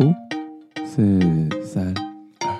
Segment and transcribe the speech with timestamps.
[0.00, 0.14] 五、
[0.86, 1.18] 四、
[1.64, 1.92] 三，
[2.40, 2.56] 二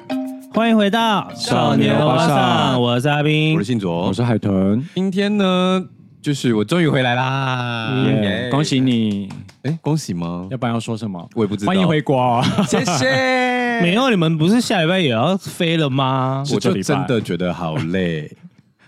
[0.53, 4.85] 欢迎回到少年欧巴桑，我是阿斌，我是信卓，我是海豚。
[4.97, 5.85] 今天呢，
[6.21, 9.29] 就是我终于回来啦，yeah, 恭喜你！
[9.63, 10.49] 哎，恭喜吗？
[10.51, 11.29] 要不然要说什么？
[11.37, 11.71] 我也不知道。
[11.71, 13.07] 欢迎回国，谢谢。
[13.83, 16.43] 没有，你们不是下礼拜也要飞了吗？
[16.53, 18.29] 我就真的觉得好累。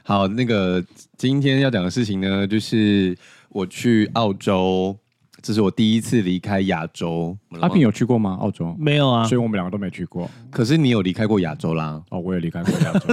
[0.03, 0.83] 好，那个
[1.17, 3.17] 今天要讲的事情呢，就是
[3.51, 4.97] 我去澳洲。
[5.43, 7.37] 这是我第一次离开亚洲。
[7.61, 8.37] 阿平有去过吗？
[8.41, 10.31] 澳洲没有啊，所以我们两个都没去过。
[10.51, 12.03] 可是你有离开过亚洲啦？
[12.11, 13.09] 哦，我也离开过亚洲。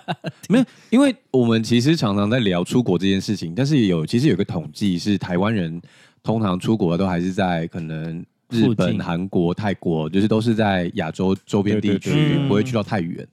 [0.48, 5.80] 没有，因为我们其实常常在聊出国这件事情，但是有其实有个统计是，台湾人
[6.22, 13.26] 通常出国都还是在可能日本、韩国、泰国，就是都是在亚洲周边地区，不会去到太远。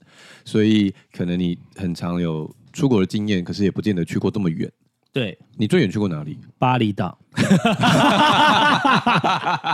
[0.46, 4.70] 所以可能你很常有出国的经验，可是也不见得去过这么远。
[5.14, 6.40] 对，你最远去过哪里？
[6.58, 7.16] 巴厘岛，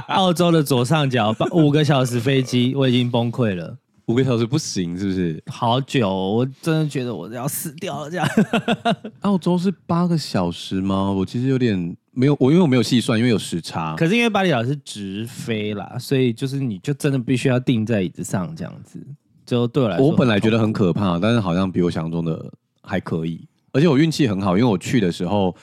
[0.09, 3.78] 澳洲的左上角，五个小时飞机，我已经崩溃了。
[4.08, 5.42] 五个小时不行，是不是？
[5.48, 8.10] 好久，我真的觉得我要死掉了。
[8.10, 8.28] 这样，
[9.22, 11.10] 澳洲是八个小时吗？
[11.10, 13.95] 我其实有点没有，我因为我没有细算，因为有时差。
[13.95, 19.00] 可是因为巴厘岛是直飞啦，所以就是你就真的必须要定在椅子上这样子。
[19.45, 22.52] 就对我来说，我本来觉得很可怕，但是好像比我想象中的
[22.82, 23.48] 还可以。
[23.72, 25.56] 而且我运气很好，因为我去的时候，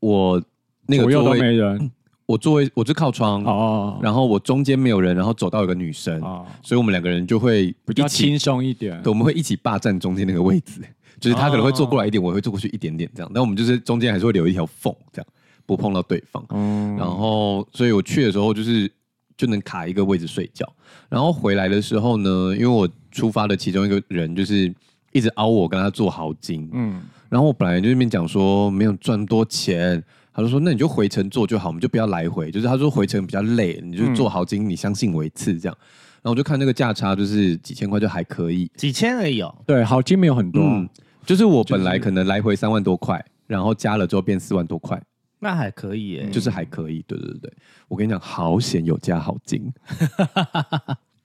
[0.00, 0.42] 我
[0.86, 1.90] 那个座位都没人，
[2.26, 10.80] 我座位我就靠窗哦，然后我中间没有人，然后走到有个女生哦，所以我们两个人就会比较轻松一点，对，我们会一起霸占中间那个位置，
[11.18, 15.26] 就是他可能会坐过来一点，我会坐过去一点点这样，但我们就是中间还是会留一条缝，这样
[15.66, 16.44] 不碰到对方。
[16.50, 18.90] 嗯，然后所以我去的时候就是
[19.36, 20.66] 就能卡一个位置睡觉，
[21.08, 24.72] 然后回来的时候呢，因为我出发的其中一个人就是
[25.12, 27.02] 一直凹我跟他做豪金，嗯。
[27.30, 30.02] 然后我本来就那边讲说没有赚多钱，
[30.34, 32.50] 他就说那你就回程坐就好，我们就不要来回。
[32.50, 35.76] 就是他说回程比较累，你就坐豪金，你相信我一次这样。
[36.22, 39.54] 然后我就看那个价差，就是几千块就还可以，几千而已哦。
[39.66, 40.86] 对，好金没有很多，嗯，
[41.24, 45.00] 就是我本来可能来回三万多块，然后加了之后变四万多块，
[45.38, 47.02] 那还可以耶，就是还可以。
[47.08, 47.50] 对对对，
[47.88, 49.72] 我跟你讲，好险有加好金。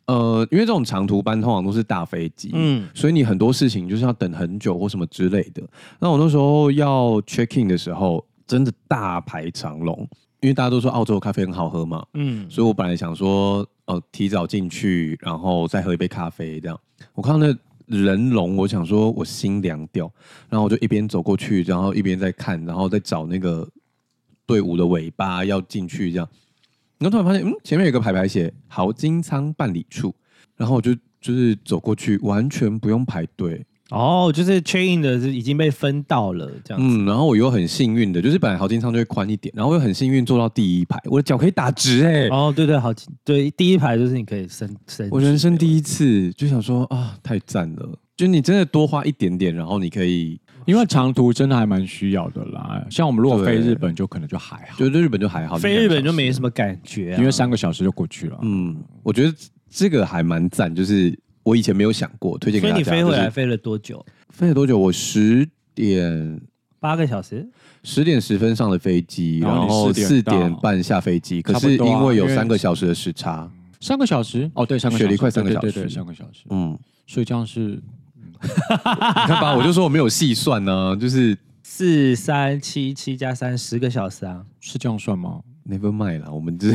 [0.08, 5.64] 呃，因为这种长途班通常都是大飞机，嗯，所以你很多事情就是要等很久或什么之类的。
[6.00, 10.08] 那我那时候要 check in 的时候，真的大排长龙，
[10.42, 16.80] 因为大家都说澳洲咖啡很好喝嘛，嗯，所以我本来想说，呃，提早进去，然后再喝一杯咖啡这样。
[17.14, 17.56] 我看到那
[17.88, 20.12] 人龙，我想说我心凉掉，
[20.50, 23.68] 然后我就一边走过去，然后一边在看，然后再找那个
[24.46, 26.30] 队伍的尾巴要进去这样。
[26.98, 30.14] 然后突然发现，嗯，前面有个牌牌写“豪金仓办理处”，
[30.56, 33.66] 然后我就就是走过去，完全不用排队。
[33.92, 36.98] 哦，就是 check in 的是已经被分到了这样子。
[36.98, 42.30] 嗯，然后我又很幸运的，就是本来豪金仓就会宽一点，然后我又很幸运坐到第一排，我的脚可以打直哎、欸。
[42.30, 42.92] 哦，对对，好，
[43.24, 45.08] 对，第一排就是你可以伸伸。
[45.12, 48.00] 我人生第一次就想说啊，太赞了！
[48.18, 50.40] 就你真的多花一点点，然后你可以。
[50.66, 58.40] 因为长途真的还蛮需要的啦，像我们如果飞日本就可能就还好，就日本就还好，飞日本就没什么感觉，啊，因为三个小时就过去了。
[58.42, 59.34] 嗯，我觉得
[59.70, 62.84] 这个还蛮赞，就是我以前没有想过，推荐给大家。
[62.84, 64.04] 所以你飞回来飞了多久？
[64.30, 64.78] 飞了多久？
[64.78, 66.42] 我十点
[66.80, 67.48] 八个小时，
[67.84, 71.42] 十点十分上的飞机，然后四点半下飞机。
[71.44, 73.48] 可是因为有三个小时的时差，
[73.80, 76.46] 三个小时哦，对，三个雪梨快三个小时，对对对，三个小时。
[76.50, 76.76] 嗯，
[77.06, 77.80] 所以这样是。
[78.44, 86.70] 你看吧，我就说我没有细算呢、啊，就是四三七七加三十个小时啊，是这样算吗？Never mind 啦，我们这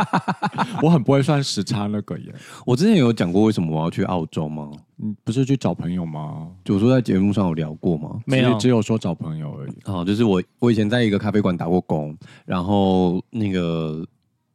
[0.82, 2.34] 我很不会算时差那个耶。
[2.64, 4.70] 我之前有讲过为什么我要去澳洲吗？
[4.96, 6.48] 你不是去找朋友吗？
[6.64, 8.18] 就我说在节目上有聊过吗？
[8.24, 9.72] 没有，只有说找朋友而已。
[9.84, 12.16] 哦，就是我我以前在一个咖啡馆打过工，
[12.46, 14.02] 然后那个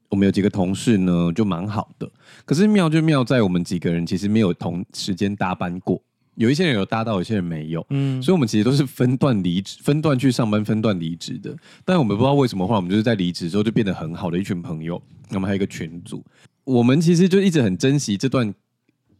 [0.09, 2.09] 我们有几个同事呢，就蛮好的。
[2.44, 6.02] 可是妙就妙在我们几个人其实没有同时间搭班过。
[6.36, 11.56] 有一些人有搭到，有些人没有，嗯，所以我们其实都是分段离职、分段去上班、分段离职的。
[11.83, 15.01] 但我们不知道为什么，后来我们就是在离职之后就变得很好的一群朋友。
[15.30, 16.24] 那么还有一个群组，
[16.63, 18.51] 我们其实就一直很珍惜这段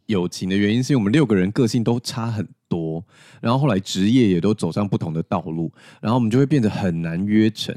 [0.06, 3.04] 友情的原因，是因为我们六个人个性都差很多，
[3.40, 5.70] 然后后来职业也都走上不同的道路，
[6.00, 7.74] 然后我们就会变得很难约成。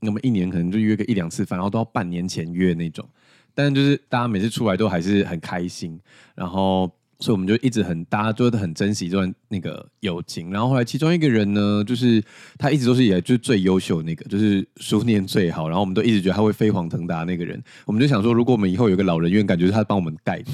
[0.00, 3.08] 那么一年可能就约个一两次饭，然后都要半年前约那种。
[3.54, 5.98] 但就是大家每次出来都还是很开心，
[6.34, 6.90] 然后。
[7.24, 10.50] 所以我们就一直很，大家都很珍惜这段那个友情。
[10.50, 12.22] 然后后来其中一个人呢，就是
[12.58, 15.66] 他一直都是以来就是最优秀那个，就是书念最好。
[15.66, 17.58] 然后我们都一直觉得他会飞黄腾达那个人。
[17.86, 20.52] 我们就想说，如果我们以后有个老人院，感觉是他帮我们盖的，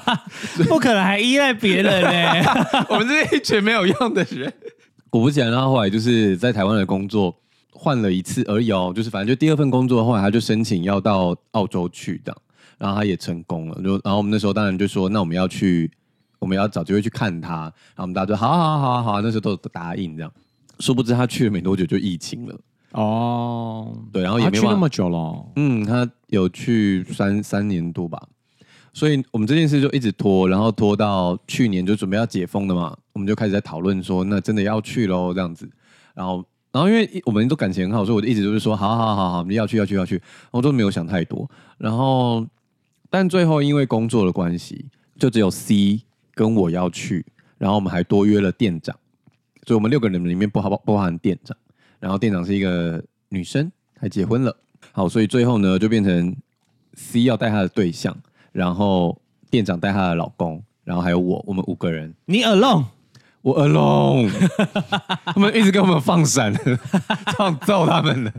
[0.64, 2.50] 不可能还依赖别人呢。
[2.88, 4.50] 我们是一群没有用的人。
[5.10, 7.36] 果不其然，他后来就是在台湾的工作
[7.72, 12.34] 换了一次而已哦，就是反正就第二份工作的话，他就申请要到澳洲去的。
[12.78, 15.90] 然后他也成功了，就然后我们那时候当然就说，那我们要去，
[16.38, 20.32] 我们要找机会去看他，然后我们大家就好好好好，那时候都答应这样，
[20.78, 22.58] 殊不知他去了没多久就疫情了。
[22.92, 28.22] 哦，对，然后也没去那么久了，嗯，他有去三三年多吧，
[28.94, 35.68] 所以我们这件事就一直拖，然后拖到去年就准备要解封了嘛，我们就开始在讨论说，那真的要去喽这样子，
[36.14, 36.42] 然后
[36.72, 42.46] 然后因为我们都感情很好，所以我就一直就是说，好好好好，你要去要去要去，我都没有想太多，然后
[43.10, 44.86] 但最后因为工作的关系，
[45.18, 46.00] 就只有 C
[46.36, 47.24] 跟我要去，
[47.56, 48.94] 然后我们还多约了店长，
[49.66, 51.56] 所以我们六个人里面不包不包含店长。
[51.98, 54.54] 然后店长是一个女生，还结婚了。
[54.92, 56.36] 好，所以最后呢，就变成
[56.92, 58.14] C 要带她的对象，
[58.52, 59.18] 然后
[59.50, 62.14] 店长带她的老公，然后还有我，我们五个人。
[62.26, 62.84] 你 alone，
[63.40, 64.30] 我 alone，
[65.24, 66.52] 他们一直给我们放闪，
[67.38, 68.32] 想揍他们了。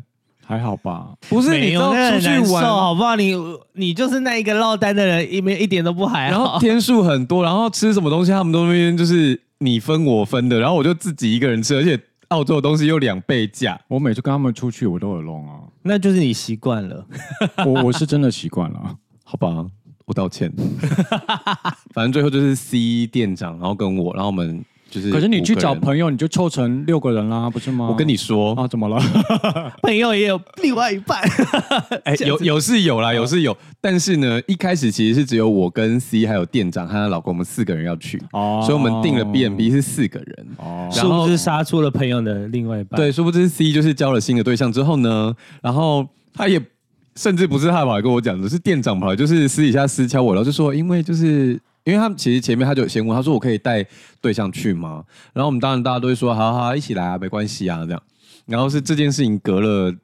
[0.47, 1.09] 还好吧？
[1.27, 3.15] 不是你都出去玩，好不好？
[3.17, 3.33] 你
[3.73, 6.39] 你就是那一个落单的人，一没一点都不还好。
[6.39, 11.99] 然后天数很多，然后吃什么东西，他们都那边就是你分我分的，然后我就自己一个人吃，而且。
[12.29, 15.61] 澳洲的东西又两倍价，我每次跟他们出去，我都有弄啊。
[15.83, 17.05] 那就是你习惯了，
[17.65, 19.65] 我我是真的习惯了，好吧，
[20.03, 20.51] 我道歉。
[21.95, 24.61] 反正最后就是 C 店长，然后跟我，然后我们。
[24.89, 27.87] 就是，可是你去找朋友，你就凑成六个人啦，不是吗？
[27.89, 28.53] 我跟你说。
[28.55, 28.97] 啊，怎么了？
[29.83, 31.21] 朋友也有另外一半，
[32.05, 46.61] 哎、欸，有有是有啦，有是有，但是呢，一开始其实是只有我跟 C 还有店长和她老公，我们四个人要去，哦，所以我们订了 B N B 是四个人，哦，然后是杀出了朋友的另外一半，对，殊不知 C 就是交了新的对象之后呢，然后他也
[47.15, 51.59] 甚至不是他跑来跟我讲的，是店长跑来，就是私底下私敲我，然后就说，因为就是。
[51.87, 53.85] 因为他们其实前面他就先问，他说我可以带
[54.19, 55.05] 对象去吗？
[55.31, 58.03] 然后我们当然大家都会说好好一起来啊，没关系啊这样。
[58.45, 59.95] 然后是这件事情隔了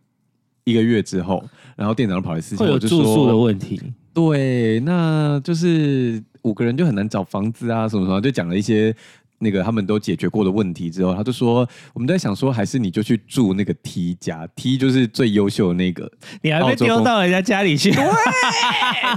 [0.63, 1.43] 一个月之后，
[1.75, 3.81] 然后店长跑来私信我就说，会有住宿的问题。
[4.13, 8.95] 对，那就是五个人就很难找房子啊，什么什么，就讲了一些
[9.39, 16.09] 那个他们都解决过的问题之后，他就说我们在想说，还是你就去住那个 T 家，T 就是最优秀的那个。
[16.41, 17.91] 你还被丢到人家家里去？
[17.91, 18.03] 对，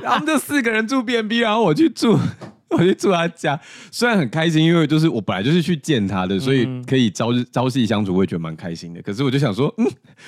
[0.02, 2.18] 然后我们就四个人住 B&B，然后我去住。
[2.70, 3.58] 我去住他家，
[3.92, 9.00] 虽然很开心，因为就是我本来就是去见他的，所以可以朝朝夕相处，我也觉得蛮开心的。
[9.02, 9.86] 可是我就想说，嗯，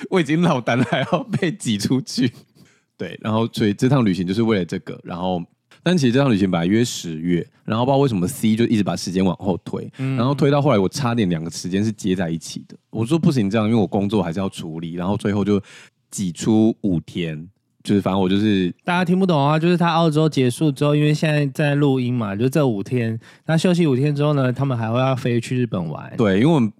[0.09, 2.31] 我已经落单了，还要被挤出去，
[2.97, 3.19] 对。
[3.21, 4.97] 然后所以这趟旅行就是为了这个。
[5.03, 5.43] 然后，
[5.83, 12.77] 但其实这趟旅行本来约十月，然后不知道为什么 C 就一直把时间往后推，然后推到后来我差点两个时间是接在一起的。
[12.89, 14.93] 我说不行这样，因为我工作还是要处理。
[14.93, 15.61] 然后最后就
[16.09, 17.49] 挤出五天。
[17.83, 26.13] 就是反正我就是大家听不懂啊，就是他澳洲结束之后，因为现在在录音嘛，就这五天，那休息五天之后呢，他们还会要飞去日本玩。
[26.17, 26.71] 对，因为我们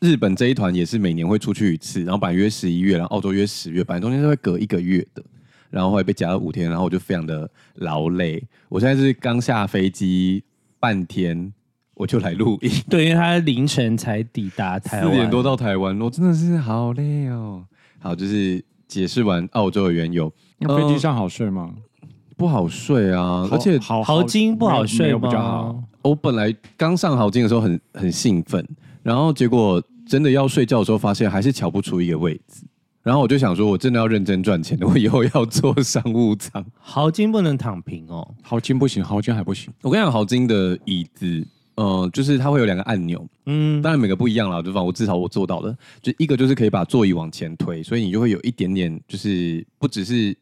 [0.00, 5.22] 日本这一团也是每年会出去一次，然后本来约十一月，然后澳洲约十月，本来中间是会隔一个月的，
[5.70, 8.42] 然后后来被夹了五天，然后我就非常的劳累。
[8.68, 10.42] 我现在是刚下飞机
[10.80, 11.52] 半天，
[11.94, 12.70] 我就来录音。
[12.90, 17.64] 对，因为他凌晨才抵达台湾，四点多到台湾，我真的是好累哦。
[18.00, 20.32] 好，就是解释完澳洲的缘由。
[20.58, 21.70] 那飞机上好睡吗？
[22.00, 25.20] 呃、不好睡啊，而且豪金不好睡吗？
[25.20, 25.82] 比较好。
[26.02, 28.66] 我本来刚上豪金的时候很很兴奋，
[29.02, 32.64] 然后结果真的要睡觉的时候，发现还是瞧不出一个位置。
[33.02, 36.64] 然后我就想说，我真的要认真赚钱，我以后要做商务舱。
[36.78, 39.72] 豪金不能躺平哦，豪金不行，豪金还不行。
[39.82, 50.36] 我跟你讲，豪金的椅子，呃，就是它会有两个按钮，嗯，当然每个不一样啦，就反正我至少我做到了，就一个就是可以把座椅往前推，所以你就会有一点点，就是不只是。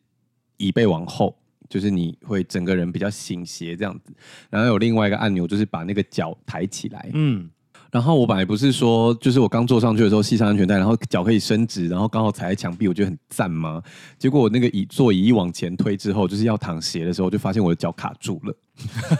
[0.57, 1.37] 椅背往后，
[1.69, 4.13] 就是你会整个人比较倾斜这样子，
[4.51, 7.11] 然后有另外一个按钮，就是把那个脚抬起来。
[7.13, 7.49] 嗯，
[7.91, 13.83] 然后我本来不是说，就是我刚坐上去的时候系上安全带，然后脚可以伸直，然后刚好踩在墙壁，我觉得很赞吗？
[14.19, 18.55] 结果我那个椅座椅一往前推之后，就是要躺斜的时候，就发现我的脚卡住了。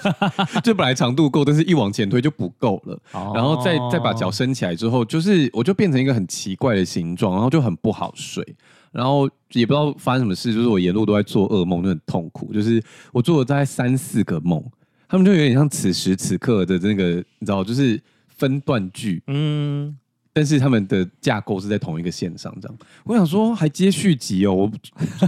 [0.63, 3.01] 就本来长度够，但是一往前推就不够了。
[3.35, 8.45] 然后再再把脚伸起来之后，就是我就变成一个很奇怪的形状，然后就很不好睡。
[8.97, 12.51] 然后也不知道发生什么事，就是我沿路都在做噩梦，就很痛苦。
[12.51, 14.65] 就是我做了大概三四个梦，
[15.07, 18.01] 他们就有点像此时此刻的那个，你知道，就是
[18.39, 19.23] 分段剧。
[19.27, 19.95] 嗯，
[20.33, 22.79] 但是他们的架构是在同一个线上，这样。
[23.05, 24.73] 我想说还接续集哦，我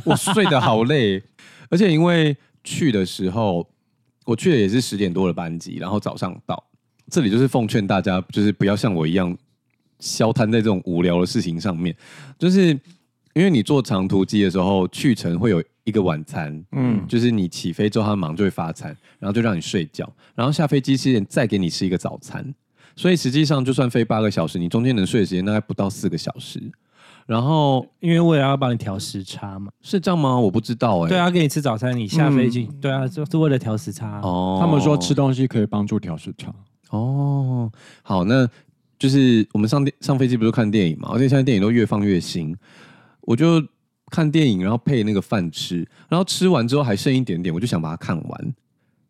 [0.06, 1.22] 我睡得好累，
[1.68, 2.34] 而且因为
[2.64, 3.68] 去的时候
[4.24, 6.64] 我去的也是十点多的班机，然后早上到
[7.10, 9.36] 这里，就是奉劝大家，就是不要像我一样
[10.00, 11.94] 消摊在这种无聊的事情上面，
[12.38, 12.74] 就是。
[13.38, 22.52] 因为你坐长途机的时候，去程会有一个晚餐，嗯，就是你起飞之后，他忙就会发餐，然后就让你睡觉，然后下飞机之前再给你吃一个早餐，
[22.96, 26.60] 所以实际上就算飞八个小时，你中间能睡的时间大概不到四个小时。
[27.26, 30.36] 然后因为为了要帮你调时差嘛，是这样吗？
[30.36, 31.08] 我不知道哎、欸。
[31.10, 34.18] 对啊，给你吃早餐，你下飞机，嗯、对啊，就是为了调时差。
[34.22, 36.52] 哦，他们说吃东西可以帮助调时差。
[36.90, 37.70] 哦，
[38.02, 38.48] 好，那
[38.98, 41.10] 就是我们上电上飞机不是看电影嘛？
[41.12, 42.56] 而且现在电影都越放越新，
[43.28, 43.62] 我就
[44.10, 48.54] 看电影，然后配那个饭吃，然后吃完之后还剩一点点，我就想把它看完，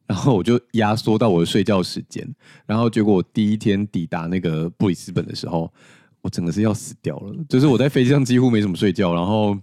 [0.09, 2.29] 然后我就压缩到我的睡觉时间，
[2.67, 5.73] 然后结果我第一天抵达那个布里斯本的时候。
[6.21, 9.57] 我真的是要死掉了，就是我在飞机上几乎没怎么睡觉，然后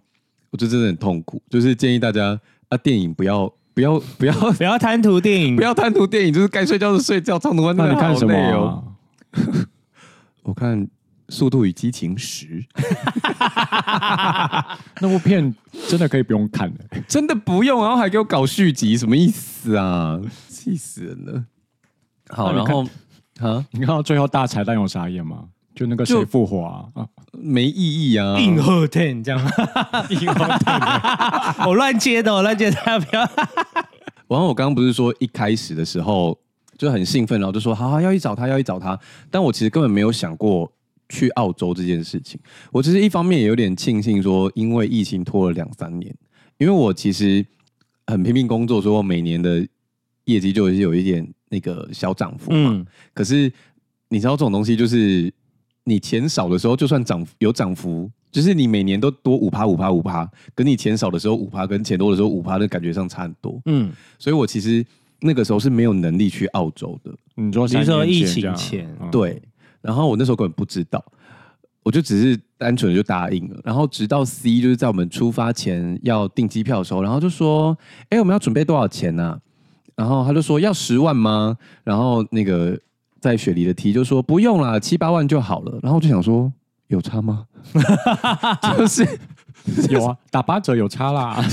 [0.49, 1.39] 我就真的很痛苦。
[1.49, 7.37] 就是建议大家啊，电影不要不要不要不要贪图电影， 不要贪图电影，就是该睡觉就睡觉。
[7.37, 8.95] 长途班那你看什么？
[10.43, 10.81] 我看
[11.29, 12.45] 《速度与激情十》，
[15.01, 15.53] 那部片
[15.87, 16.75] 真的可以不用看了，
[17.07, 20.19] 真的不用，然后还给我搞续集，什么意思啊？
[20.47, 21.43] 气死人了！
[22.29, 22.83] 好，然后
[23.39, 25.45] 啊，你看到最后大彩蛋有傻眼吗？
[25.75, 26.85] 就那个谁复活啊？
[26.95, 28.39] 啊没意义啊！
[28.39, 29.39] 硬核天这样，
[30.09, 30.79] 硬核天，
[31.67, 33.21] 我乱接的，我乱接的，不要。
[34.27, 36.37] 然后我刚刚不是说一开始的时候
[36.77, 38.97] 就很兴奋，然后就说好好要去找他，要去找他。
[39.29, 40.71] 但我其实根本没有想过
[41.09, 42.39] 去澳洲这件事情。
[42.71, 46.15] 我其实一方面也有点庆幸说，因为疫情拖了两三年，
[46.57, 47.45] 因为我其实
[48.07, 49.67] 很拼命工作，所以我每年的
[50.25, 52.71] 业绩就有一点那个小涨幅嘛。
[52.73, 53.51] 嗯、可是
[54.09, 55.33] 你知道这种东西就是。
[55.87, 63.61] 你钱少的时候，就算涨有涨幅，就是你每年都多五趴五趴五趴，跟你钱少的时候五趴，跟钱多的时候五趴，的感觉上差很多。
[63.65, 64.83] 嗯，所以我其实
[65.19, 67.13] 那个时候是没有能力去澳洲的。
[67.35, 69.39] 你说，你说疫情前，对。
[69.85, 71.03] 然后我那时候根本不知道，
[71.83, 73.59] 我就只是单纯的就答应了。
[73.63, 77.77] 然后直到 C 就是在我们出发前要订机票的时候，然后就说
[78.09, 79.39] ：“哎，我们要准备多少钱呢？”
[79.95, 82.77] 然后他就说：“要十万吗？”然后那个。
[83.21, 85.79] 在雪梨的 T 就说不用啦，七八万就好了。
[85.81, 86.53] 然后我就想说，
[86.89, 87.47] 有差吗？
[88.77, 89.03] 就是
[89.89, 91.43] 有啊，打八折有差啦。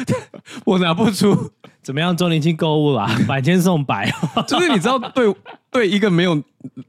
[0.64, 1.50] 我拿不出。
[1.82, 2.16] 怎么样？
[2.16, 4.12] 周年庆购物啦， 百千送百。
[4.46, 5.34] 就是你知道，对
[5.70, 6.40] 对一个没有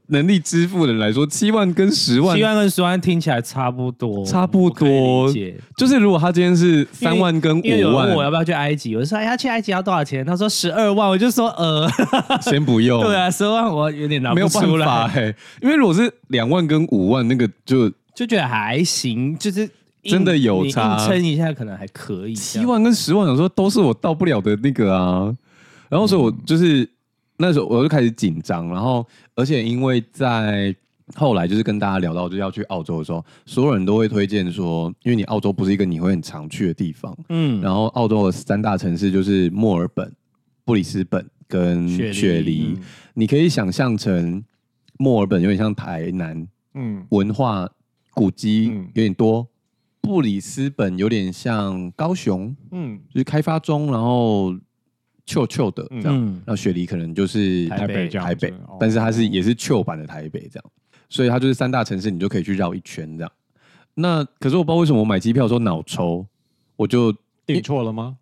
[0.08, 5.32] 能力支付的人来说，七万跟十万，七万跟十万听起来差不多，差不多。
[5.76, 8.94] 就是如果他今天是三万跟五万，问我要不要去埃及？
[8.94, 10.24] 我说哎呀，去埃及要多少钱？
[10.24, 11.88] 他说十二万，我就说呃，
[12.42, 13.00] 先不用。
[13.04, 15.34] 对啊，十二万我有点拿不出来。
[15.62, 19.68] 因为如果是两万跟五万，那个就就觉得还行，就是。
[20.02, 22.34] 真的有差，撑一下可能还可以。
[22.34, 25.32] 七万跟十万，有时候都是我到不了的那个啊。
[25.88, 26.88] 然后所以，我就是
[27.36, 28.66] 那时候我就开始紧张。
[28.68, 29.06] 然后，
[29.36, 30.74] 而且因为在
[31.14, 37.16] 后来就是跟大家聊到就要去澳洲的时候，所有人都会推荐说，因为你澳洲不是一个你会很常去的地方。
[37.28, 37.60] 嗯。
[37.60, 40.10] 然后，澳洲的三大城市就是墨尔本、
[40.64, 42.76] 布里斯本跟雪梨。
[43.14, 44.42] 你可以想象成
[44.98, 47.68] 墨尔本有点像台南，嗯，文化
[48.14, 49.46] 古迹有点多。
[50.02, 54.52] 布里斯本有点像高雄，嗯，就是开发中，然后
[55.24, 56.12] 旧旧的这样。
[56.12, 60.64] 嗯、然后雪梨可能就是台北，台北，但是它是也是旧版的台北这样。
[61.08, 63.32] 所以它就是三大城市，你就可以去绕一圈这样。
[63.94, 66.26] 那可是我不知道为什么我买机票的时候脑抽，
[66.74, 67.14] 我就
[67.46, 68.16] 订错了吗？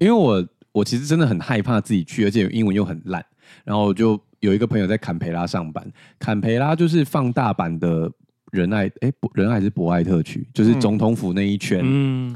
[0.00, 3.24] 因为我我其实真的很害怕自己去，而且英文又很烂。
[3.64, 5.86] 然后就有一个朋友在坎培拉上班，
[6.18, 8.10] 坎培拉就是放大版的。
[8.52, 11.82] 仁爱哎，仁爱还是博爱特区，就是总统府那一圈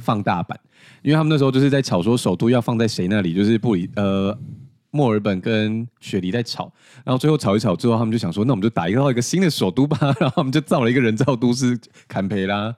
[0.00, 0.68] 放大版，嗯、
[1.02, 4.36] 因为他们那时候就是在吵说首都要放在谁那里，就是布里呃
[4.90, 6.72] 墨尔本跟雪梨在吵，
[7.04, 12.74] 然后最后吵一吵之后，他们就想说，那我们就打一个一个新的首都吧， 然后他们就造了一个人造都市坎培拉，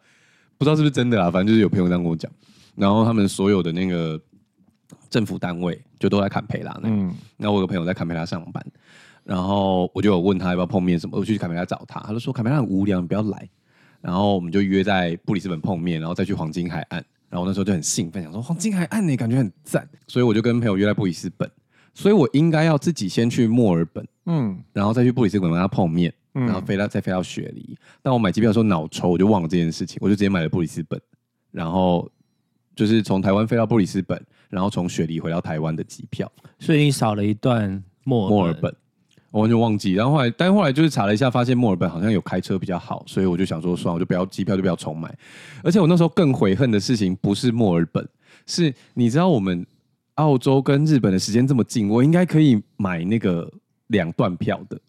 [0.58, 2.28] 不知道是不是真的啦，反正就是有朋友这样跟我讲，
[2.74, 4.20] 然后他们所有的那个
[5.08, 8.66] 政府单位就都在坎培拉那，嗯，然后我有个朋友在坎培拉上班。
[9.28, 13.46] 然后我就有问他要不要碰面什么，我去卡梅拉找他，他就说卡梅拉很无聊，你不要来。
[14.00, 17.04] 然后我们就约在布里斯本碰面，然后再去黄金海岸。
[17.28, 21.46] 然后那时候就很兴奋，想说黄金海岸呢，感觉很赞，所以我就跟朋友约在布里斯本。
[21.92, 27.76] 所以我应该要自己先去墨尔本，嗯，然后再去布里斯本跟他碰面，然后飞到再飞到雪梨。
[28.00, 30.98] 但我买机票的时候脑抽，我就忘了这件事情，我就直接买了布里斯本，
[31.50, 32.10] 然后
[32.74, 34.18] 就是从台湾飞到布里斯本，
[34.48, 36.30] 然后从雪梨回到台湾的机票。
[36.58, 38.74] 所以你少了一段墨墨尔本。
[39.30, 45.14] 我完全忘记，然后后来，但后来就是查了一下，发现墨尔本好像有开车比较好，所以我就想说，算了，我就不要机票，就不要重买。
[45.62, 48.08] 而且我那时候更悔恨的事情不是墨尔本，
[48.46, 49.66] 是你知道我们
[50.14, 53.52] 澳洲跟日本的时间这么近，我应该可以买那个
[53.88, 54.80] 两段票的。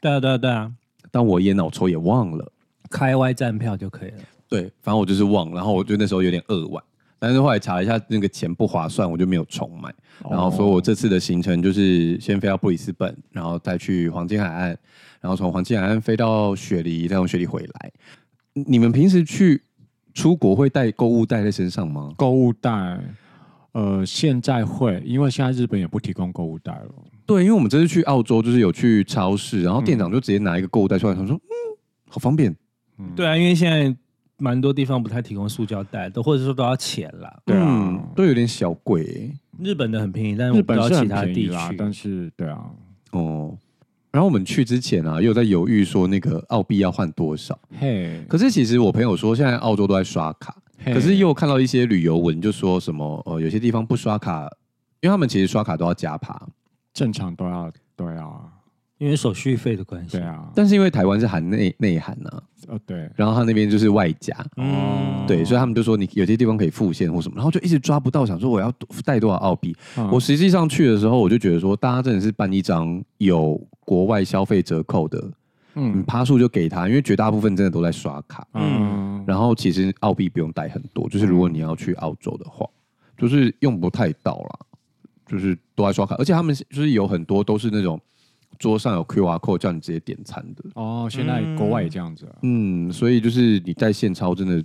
[0.00, 0.72] 对啊，对啊，对啊。
[1.10, 2.52] 但我也脑抽也忘了，
[2.88, 4.18] 开外站票就可以了。
[4.48, 6.82] 对，反正我就是忘，然后我就那时候有点扼腕。
[7.22, 9.94] 但是后来查了一下，那个钱不划算，我就没有重买。
[10.28, 14.76] 然后说我这次的行程就是先飞到布里斯本，然后再去黄金海岸，
[15.20, 17.92] 然后从黄金海岸飞到雪梨，再从雪梨回来。
[18.54, 19.62] 你们平时去
[20.12, 22.12] 出国会带购物袋在身上吗？
[22.16, 22.98] 购物袋，
[23.70, 26.90] 呃，现在会，因为现在日本也不提供购物袋了。
[27.24, 31.54] 对，因为我们这次去澳洲，就是有去超市，然后店长就直接拿一个购物袋出来，他说：“嗯，
[32.08, 32.52] 好方便。”
[32.98, 33.96] 嗯，对啊，因为现在
[34.42, 37.32] 蛮多地方不太提供塑胶袋，都或者说都要钱啦。
[37.44, 39.38] 对啊，嗯，都有点小贵欸。
[39.60, 42.64] 日本的很便宜，但是我不知道其他地区，但是对啊，
[43.12, 43.56] 哦。
[44.10, 47.58] 然后我们去之前啊，又在犹豫说那个澳币要换多少。
[47.78, 54.42] 嘿，可是其实我朋友说现在澳洲都在刷卡，可是又看到一些旅游文就说什么呃有些地方不刷卡，
[55.00, 56.46] 因为他们其实刷卡都要加爬，
[56.92, 58.51] 正常都要都要，
[59.02, 60.16] 因为手续费的关系。
[60.16, 62.30] 对啊，但是因为台湾是含内内含呢，
[62.68, 68.72] 哦对，然后他那边就是外加，嗯，对，所以他们就说你有些地方可以付现或什么，然后就一直抓不到，想说我要
[69.04, 69.76] 带多少澳币。
[70.10, 73.60] 我实际上去的时候，我就觉得说大家真的是办一张有。
[73.84, 75.30] 国外消费折扣的，
[75.74, 82.64] 嗯，趴数就给他，因为绝大部分真的都在刷卡，嗯，然后其实澳币不用带很多，就是如果你要去澳洲的话，
[83.18, 84.58] 就是用不太到啦，
[85.26, 88.00] 就是都在刷卡，而且他们就是有很多都是那种
[88.62, 94.62] 桌上有 QR code 叫你直接点餐的，哦，现在国外也这样子，啊，嗯，所以就是你带现钞真的，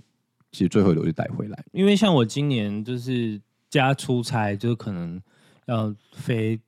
[0.52, 5.20] 其实最后一流就带回来，因为像我今年就是加出差，就是可能
[5.66, 6.60] 要飞。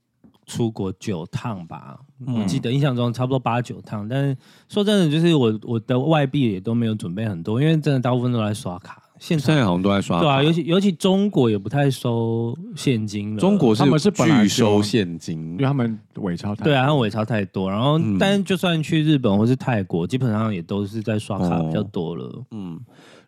[0.52, 4.10] 出国九趟吧，我记得印象中差不多八九趟。
[4.10, 4.36] 但是
[4.68, 9.00] 说真的，就是我我的外币也都没有准备很多，因为真的大部分都在刷卡。
[9.20, 13.40] 现在好像都在刷卡，对啊，尤其尤其中国也不太收现金了。
[13.40, 17.70] 中国是他们是拒收现金，因为他们伪钞太对啊，他们伪钞太多。
[17.70, 22.44] 然后，嗯、但是就算去日本或是泰国，基本上也都是在刷卡比较多了。
[22.52, 22.80] 嗯，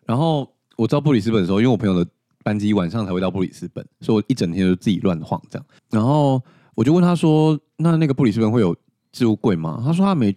[0.04, 2.10] 然后我到布里斯本的时候，因为我朋友的
[2.42, 5.66] 班机晚上才会到布里斯本，所以我一整天就自己乱晃这样。
[5.90, 6.42] 然后。
[6.74, 8.74] 我就问他说：“那那个布里斯本会有
[9.12, 10.34] 置物柜吗？”他说他没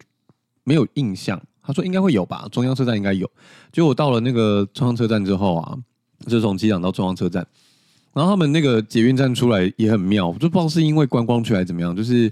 [0.65, 1.41] 没有印象。
[1.65, 3.29] 他说应该会有吧，中央车站应该有。
[3.71, 5.77] 结果我到了那个中央车站之后啊，
[6.27, 7.45] 就从机场到中央车站，
[8.13, 12.31] 然后他们那个捷运站出来也很妙，就不知道是因为观光区还是怎么样，就是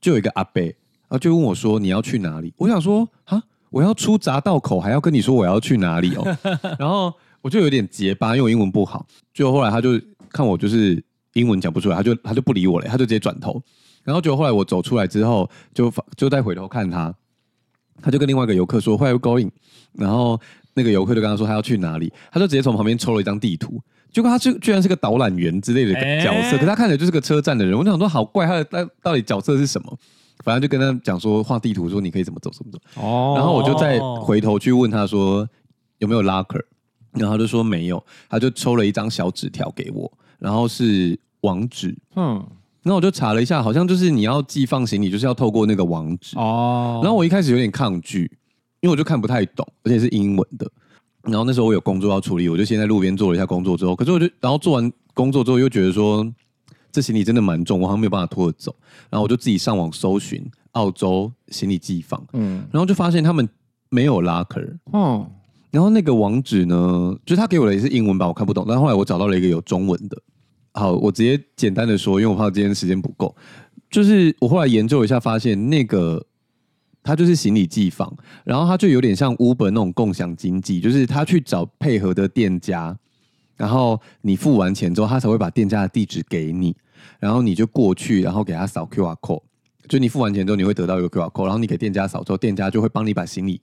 [0.00, 0.62] 就有一个阿伯，
[1.08, 6.36] 啊就问我说：“你要去哪里？”我想说：“啊，我要出匝道口，还要跟你说我要去哪里哦？”
[6.78, 7.12] 然后
[7.42, 9.06] 我就有点结巴，因为我英文不好。
[9.32, 11.02] 就后来他就看我就是。
[11.34, 13.62] 英文讲不出来，他就他就不理我了，他就直接转头。
[14.02, 17.14] 然后就后来我走出来之后，就就再回头看他，
[18.02, 19.50] 他就跟另外一个游客说 “Where are you going？”
[19.92, 20.40] 然后
[20.74, 23.80] 那个游客就跟他说他要去哪里，他就直接从旁边抽了一张地图。
[24.12, 27.78] 结果他居居然是个导览员之类的角色，欸、可是他看起来就是个车站的人。
[27.78, 29.98] 我就想说好怪，他的到到底角色是什么？
[30.44, 32.78] 反正就跟他讲说画地图，说你可以怎么走怎么走。
[33.00, 33.34] 哦。
[33.36, 35.48] 然后我就再回头去问他说
[35.98, 36.62] 有没有 locker，
[37.12, 40.10] 然后他就说没有，他就抽了一张小纸条给我。
[40.38, 42.42] 然后是网址，嗯，
[42.82, 47.00] 然后我就查了一下，好像就是你要寄放行李，就是要透过那个网址哦。
[47.02, 48.22] 然后我一开始有点抗拒，
[48.80, 50.70] 因为我就看不太懂，而且是英文的。
[51.24, 56.26] 然后那时候我有工作要处理，我就先在路边做了一下工作之后，可是我就然后做完工作之后又觉得说
[56.90, 58.74] 这行李真的蛮重，我好像没有办法拖着走。
[59.10, 63.46] 然后我就自己上网搜寻澳洲行李寄放，嗯，然后就发现他们
[63.90, 65.26] 没有 locker，哦。
[65.70, 68.64] 然后那个网址呢，就是他给我的也是英文版，我看不懂。
[68.66, 70.16] 但后来我找到了一个有中文的。
[70.72, 73.34] 好，我直接简单的说，因为我怕今天时间不够。
[73.90, 76.24] 就是我后来研究一下，发现那个
[77.02, 78.12] 他就是行李寄放，
[78.44, 82.96] 然后他就有点像 Uber 那种共享经济，就是他去找配合的店家，
[83.56, 86.76] 然后你付完钱之后，他才会把店家的地址给你，
[87.18, 89.42] 然后你就过去，然后给他扫 QR code。
[89.88, 93.60] 就你付完钱之后，你会得到一个 QR code，然后你给店家扫之后，店家就会帮你把行李。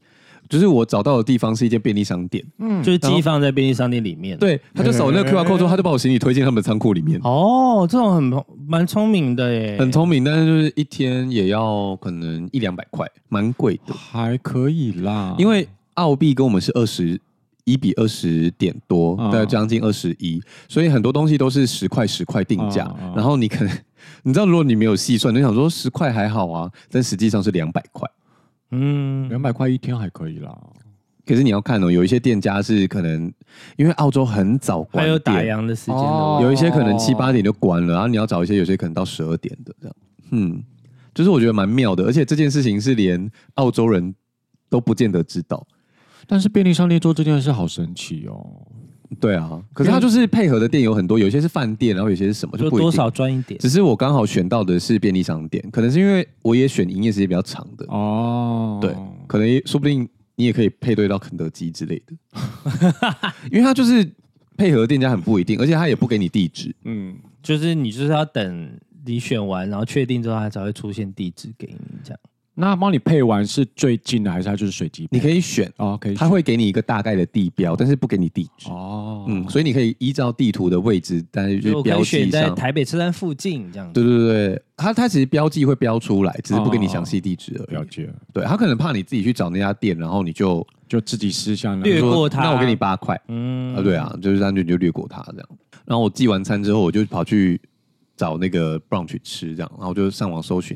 [0.49, 4.37] 就是我找到的地方是一间便利商店，嗯，就是寄放在便利商店里面。
[4.37, 7.19] 对，他就扫那个 QR code 之后，他就把我行李推进他们的仓库里面。
[7.23, 13.93] 哦，这种很蛮聪明的耶，很聪明，但是就是一天也要可能一两百块，蛮贵的。
[13.93, 17.19] 还可以啦，因为澳币跟我们是二十
[17.65, 22.85] 一比二十点多，大概将近二十一，所以很多东西都是十块十块定价。
[22.85, 23.77] 哦、然后你可能
[24.23, 28.09] 你知道，如果你没有细算，你想说十块还好啊，但实际上是两百块。
[28.71, 30.57] 嗯，两百块一天还可以啦。
[31.25, 33.31] 可是你要看哦，有一些店家是可能
[33.75, 39.95] 因为澳洲很早关，还有打烊的时间，哦、有一些可能七八点就关了，然后你要找一些有些可能到十二点的这样。
[40.31, 40.63] 嗯，
[41.13, 44.15] 就是我觉得蛮妙的，而且这件事情是连澳洲人
[44.69, 45.67] 都不见得知道。
[46.25, 48.67] 但是便利商店做这件事好神奇哦。
[49.19, 53.59] 对啊，可是他就是配合的店有很多，有些是饭店，然后有些是什么，就不一定，多少赚一点。
[53.59, 58.79] 只是我刚好选到的是便利商店，可能是因为我也选营业时间比较长的哦。
[58.81, 58.93] 对，
[59.27, 62.13] 可能说不定你也可以配对到肯德基之类的，
[63.51, 64.07] 因为他就是
[64.57, 66.75] 配合店家很不一定，而且他也不给你地址。
[66.83, 68.71] 嗯，就是你就是要等
[69.05, 72.19] 你选完，然后确定之后，他才会出现地址给你这样。
[72.59, 75.07] 那帮你配完是最近的，还是它就是随机？
[75.11, 76.15] 你可以选哦，可以。
[76.15, 79.25] 他会给你一个大概的地标，但是不给你地址哦。
[79.27, 83.93] 嗯，所以你可以依照地图的位置，但是就标记在台北车站附近这样子。
[83.93, 87.75] 对对对，他他其实标记会标出来，只是不给你详细地址而已。
[87.75, 88.09] 了解。
[88.33, 92.41] 对，他可能怕你自己去找那家店，然后你就就自己私下略过他。
[92.41, 93.15] 那我给你八块。
[93.27, 95.49] 嗯啊，对啊，就是单纯就你就略过他这样。
[95.85, 97.61] 然后我寄完餐之后，我就跑去
[98.15, 100.75] 找那个 brunch 吃，这样，然后我就上网搜寻。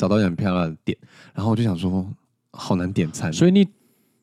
[0.00, 0.96] 找到一个很漂亮的点，
[1.34, 2.06] 然后我就想说，
[2.52, 3.30] 好难点餐。
[3.30, 3.68] 所以你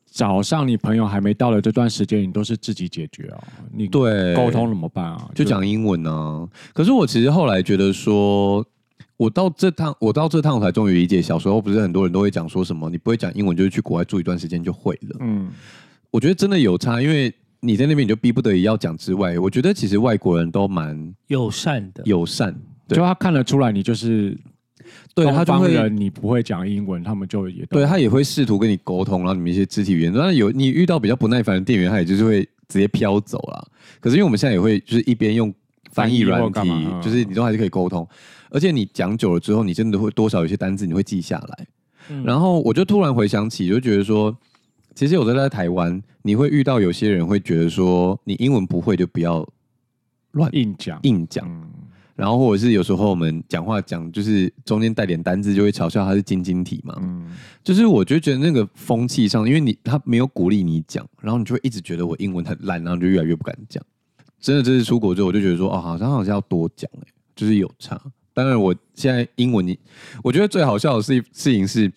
[0.04, 3.38] 早上你朋友还没到的这段时间，你都是自己解决啊？
[3.72, 5.30] 你对沟通怎么办啊？
[5.36, 6.48] 就讲英文呢、啊？
[6.74, 8.66] 可是我其实后来觉得说，
[9.16, 15.16] 我到这趟，我到这趟我才终于理解，小时候不是很多人都会讲说什么，你不会讲英文，就是去国外住一段时间就会了。
[15.20, 15.48] 嗯，
[16.10, 22.52] 我觉得真的有差，因为你在那边你就逼不得已要讲之外，我觉得其实外国人都蛮友善的，友善，
[22.88, 24.36] 就他看得出来你就是。
[25.14, 30.12] 对他就会，你不会讲英文，他们就也对他也会试图跟你沟通，然后你们一些肢体语言。
[30.12, 33.68] 当然有你遇到比较不耐烦的店员，他也就是会直接飘走了。
[34.00, 35.52] 可是因为我们现在也会就是一边用
[35.90, 38.06] 翻译软体，就是你都还是可以沟通。
[38.50, 41.66] 而且你讲久了之后，你真的会多少有些单字你会记下来。
[42.24, 44.34] 然后我就突然回想起，就觉得说，
[44.94, 49.46] 其实有的在台湾，你会遇到有些人会觉得说，你英文不会就不要
[50.30, 51.67] 乱硬讲硬讲。
[52.18, 56.98] 然后或者是有时候我们讲话讲就是中间带点单字，就会嘲笑他是晶晶体嘛。
[57.00, 57.30] 嗯，
[57.62, 63.80] 就是我就觉得那个风气上，因为你他没有鼓励你讲，然后你就会一直觉得我英文很烂，然后就越来越不敢讲。
[64.40, 67.96] 真的，这次出国之后，我就觉得说，哦，好像好像要多讲哎，就是有差。
[68.34, 69.78] 当然，我现在英文，你
[70.24, 71.88] 我觉得最好笑的事事情是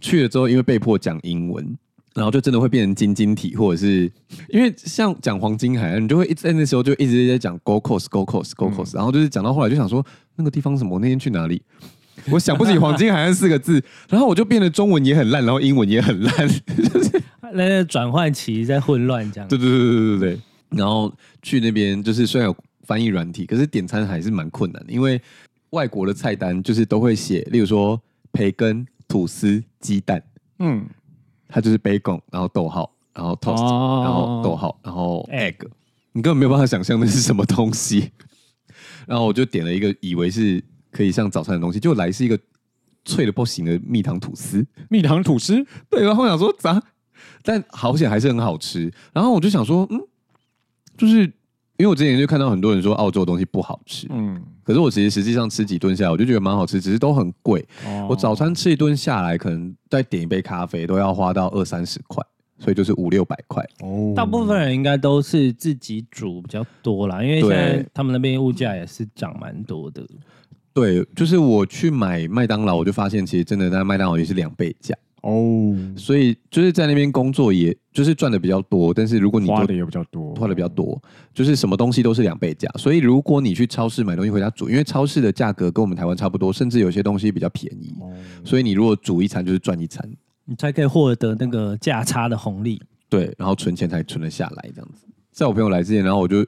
[0.00, 1.76] 去了之后，因为被迫讲英文。
[2.14, 4.10] 然后就真的会变成晶晶体，或者是
[4.48, 10.04] 因为像讲黄金海岸，你就会一直在那时候就一直在讲 Gold Coast，Gold Coast，Gold Coast，然后就是讲到后来就想说
[10.36, 11.60] 那个地方什么，我那天去哪里？
[12.30, 17.20] 我想不起黄金海岸四个字，然后我就变得中文也很烂，然后英文也很烂，就是
[17.52, 19.48] 那个转换期在混乱这样。
[19.48, 20.40] 对对对对对对。
[20.70, 25.20] 然后去那边就是虽然有翻译软体，可是点餐还是蛮困难的，因为
[25.70, 28.00] 外国的菜单就是都会写，例如说
[28.32, 30.22] 培根、吐司、鸡蛋，
[30.60, 30.86] 嗯。
[31.54, 35.54] 它就是 bacon，然后逗号，然后 toast，、哦、然后逗号，然后 egg，
[36.10, 38.10] 你根本没有办法想象那是什么东西。
[39.06, 42.36] 然后我就点了一个以为是可以像早餐的东西，就来是一个
[43.04, 44.66] 脆的不行的蜜糖吐司。
[44.90, 46.02] 蜜糖吐司，对。
[46.02, 46.82] 然后我想说咋？
[47.44, 48.92] 但好险还是很好吃。
[49.12, 50.00] 然后我就想说，嗯，
[50.98, 51.32] 就是。
[51.84, 57.62] 因为我之前就看到很多人说澳洲的东西不好吃，嗯，可是我其实实际上吃几顿下来，我就觉得蛮好吃，只是都很贵。
[57.86, 62.24] 哦、我早餐吃一顿下来，可能再点一杯咖啡都要花到二三十块，
[62.58, 63.62] 所以就是五六百块。
[63.82, 70.02] 哦，大部分人应该都是自己煮比较多啦，因为现在他们那边物价也是涨蛮多的。
[70.72, 74.96] 对，就是我去买麦当劳，我就发现其实真的在麦当劳也是两倍价。
[75.24, 81.00] 哦，所以就是在那边工作，也就是赚的比较多，但是如果你花的也比较多，花的比较多，
[81.32, 82.68] 就是什么东西都是两倍价。
[82.76, 88.12] 所以如果你去超市买东西回家煮，因为超市的价格跟我们台湾差不多，甚至有些东西比较便宜，哦、
[88.44, 90.06] 所以你如果煮一餐就是赚一餐，
[90.44, 92.82] 你才可以获得那个价差的红利。
[93.08, 95.06] 对，然后存钱才存得下来这样子。
[95.32, 96.46] 在我朋友来之前，然后我就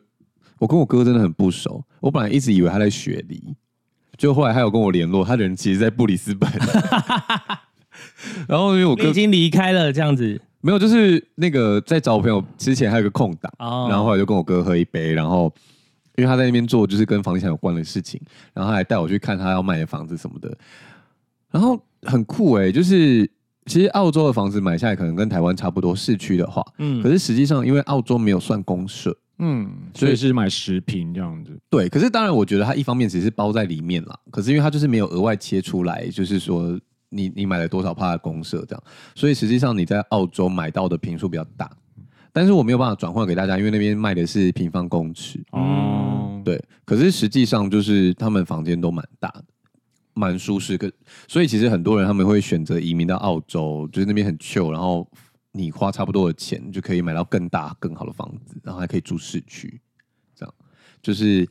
[0.58, 3.42] 我跟我哥真的很不熟，我本来一直以为他在雪梨，
[4.18, 6.50] 就后来他有跟我联络，他的人其实在布里斯本。
[8.48, 10.40] 然后因为我哥已经离开了，这样子。
[10.62, 15.52] 没有，就是那个在找我朋友之前还有个空档，哦、然后后来就跟我哥喝一杯，然后
[16.16, 18.20] 因为他在那边做就是跟房地产有关的事情，
[18.52, 20.52] 然后他还带我去看他要卖的房子什么的，
[21.52, 23.30] 然后很酷哎、欸，就是
[23.66, 36.76] 其实澳洲的房子买下来可能跟台湾差不多，市区的话，嗯，可是实际上因为澳洲没有算公社，嗯，所以是买十平这样子，对，可是当然我觉得它一方面只是包在里面啦，可是因为它就是没有额外切出来，就是说。
[37.08, 38.82] 你你买了多少帕的公社这样，
[39.14, 41.70] 所以实际上你在澳洲买到的坪数比较大，
[42.32, 45.38] 但是我没有办法转换给大家，因为那边卖的是平方公尺。
[45.52, 46.62] 哦、嗯，对。
[46.84, 49.44] 可是实际上就是他们房间都蛮大的，
[50.14, 50.76] 蛮舒适。
[50.76, 50.90] 可
[51.28, 55.08] 所以其实很多人他们会选择移民到澳洲，就是那边很 chill，然后
[55.52, 59.80] 你花差不多的钱就可以买到更大更好的房子，然后还可以住市区，
[60.34, 60.54] 这样
[61.02, 61.48] 就是。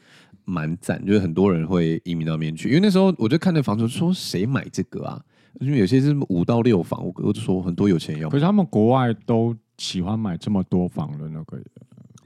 [0.48, 5.20] 蛮赞，就是很多人会移民到那边去，因为那时候我就看那房子，说谁买这个啊？
[5.60, 8.30] 因为有些是五到六房，我我就说很多有钱人要。
[8.30, 11.58] 可是他们国外都喜欢买这么多房的那个。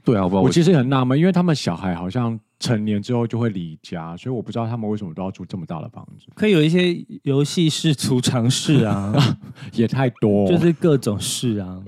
[0.02, 6.24] 对啊，我我其实很纳闷，因为他们小孩好像成年之后就会离家，所以我不知道他们为什么都要住这么大的房子。
[6.34, 9.12] 可以有一些游戏室、储藏室啊，
[9.74, 11.78] 也太多，就是各种室啊。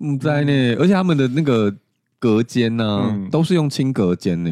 [0.00, 1.74] 嗯，在那，而且他们的那个
[2.18, 4.50] 隔间呢、啊，嗯、都是用轻隔间呢。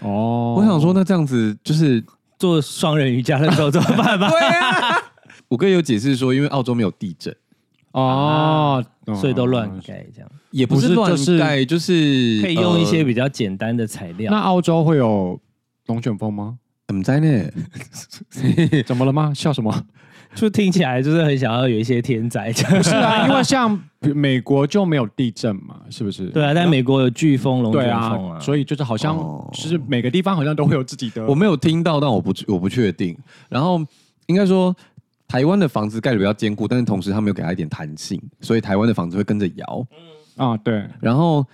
[0.00, 2.04] 哦，我想说，那这样子就是
[2.40, 4.28] 做双人瑜伽的时候怎么办吧？
[4.30, 4.97] 对啊，
[5.48, 7.34] 我哥有解释说，因为澳洲没有地震
[7.92, 8.84] 哦，
[9.18, 14.30] 所以都乱盖这样，也不是乱盖，就是可以用一些比较简单的材料。
[14.30, 15.40] 那澳洲会有
[15.86, 16.58] 龙卷风吗？
[16.86, 17.44] 怎么在呢？
[18.86, 19.32] 怎么了吗？
[19.34, 19.84] 笑什么？
[20.34, 23.26] 就听起来就是很想要有一些天灾，不是啊？
[23.28, 23.78] 因为像
[24.14, 26.26] 美国就没有地震嘛，是不是？
[26.26, 29.16] 对啊，但美国有飓风、龙卷风啊，啊，所以就是好像
[29.52, 31.26] 就是每个地方好像都会有自己的。
[31.26, 33.16] 我没有听到，但我不我不确定。
[33.48, 33.82] 然后
[34.26, 34.74] 应该说，
[35.28, 39.86] 台湾的房子盖的比较坚固，但是同时他没有给它一点弹性，所以台湾的房子会跟着摇。
[39.92, 40.84] 嗯啊，对。
[41.00, 41.46] 然后。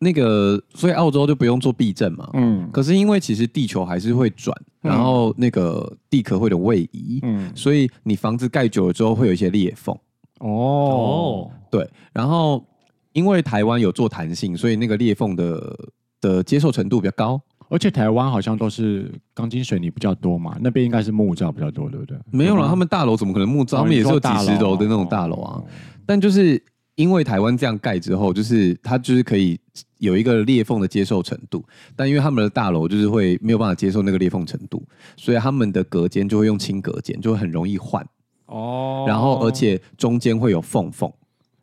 [0.00, 2.30] 那个，所以澳洲就不用做避震嘛。
[2.34, 2.70] 嗯。
[2.72, 7.18] 可是因为其实地球还是会转，然后那个地壳会有位移。
[7.24, 7.50] 嗯。
[7.52, 9.92] 所以你房子盖久了之后会有一些裂缝。
[10.38, 11.50] 哦。
[11.68, 11.84] 对。
[12.12, 12.64] 然后
[13.12, 15.76] 因为台湾有做弹性，所以那个裂缝的
[16.20, 17.40] 的接受程度比较高。
[17.68, 22.18] 而且台湾好像都是钢筋水泥比较多嘛，那边应该是木造比较多，对不对？
[22.30, 23.78] 没有啦，他们大楼怎么可能木造？
[23.78, 25.62] 他们也是有几十楼的那种大楼啊。
[26.06, 26.62] 但就是。
[26.98, 29.56] 因为台湾这样盖之后，就是它就是可以
[29.98, 34.82] 有一个裂缝的接受程度，但因为他们的大楼就是会没有办法接受那个裂缝程度，
[35.16, 38.04] 所以他们的隔间就会用轻隔间，就会很容易换。
[38.46, 39.04] 哦。
[39.06, 41.08] 然后而且中间会有缝缝，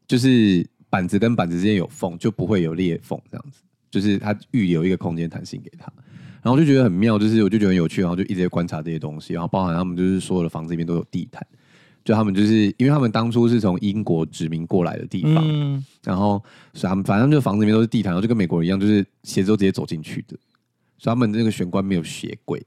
[0.07, 3.59] 就是板子跟板子之间有缝，就不会有裂缝这样子。
[3.95, 5.89] 就是他预留一个空间弹性给他，
[6.43, 11.41] 然后就觉得很妙，就是我就觉得很有趣，然后就一直在观察这些东西，然后包含他们就是所有的房子里面都有地毯。
[12.03, 20.37] 就他们就是，因为他们当初是从英国殖民过来的地方，嗯、然后所以他们反正就房子里面都是地毯，然后就跟美国人一样，就是鞋子都直接走进去的，
[20.97, 22.61] 所以他们那个玄关没有鞋柜。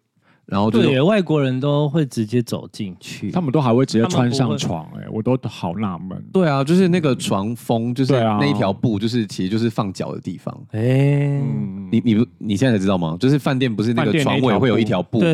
[0.48, 6.18] 然后对，外国人都会直接走进去，他们都还会直接穿上床，哎，我都好纳闷。
[6.32, 10.58] 对啊，就是那个床封，就是那一条布，就是其实就是放脚的地方。
[10.70, 11.38] 哎，
[11.92, 13.14] 你你不你现在才知道吗？
[13.20, 15.26] 就是饭店不是那个床尾会有一条布吗？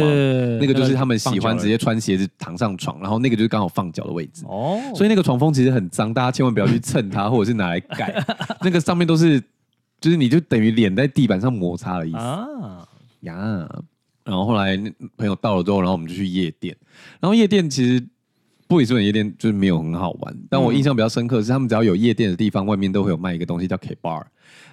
[0.61, 4.45] 那个就是他们喜欢直接穿鞋子躺上床，然后那个就是刚好放脚的位置。
[4.49, 8.13] 哦，所以那个床封其实很脏，大家千万不要去蹭它， 或者是拿来盖。
[8.63, 9.41] 那个上面都是，
[10.01, 12.89] 就是你就等于脸在地板上摩擦的意思啊
[13.21, 13.69] 呀。
[14.25, 14.77] 然后后来
[15.17, 16.75] 朋友到了之后，然后我们就去夜店。
[17.21, 18.05] 然后夜店其实
[18.67, 24.23] 布里斯本夜店就是没有很好玩，但我印象比较深刻的是，他们只要有夜店的地方，外面都会有卖一个东西叫 K bar。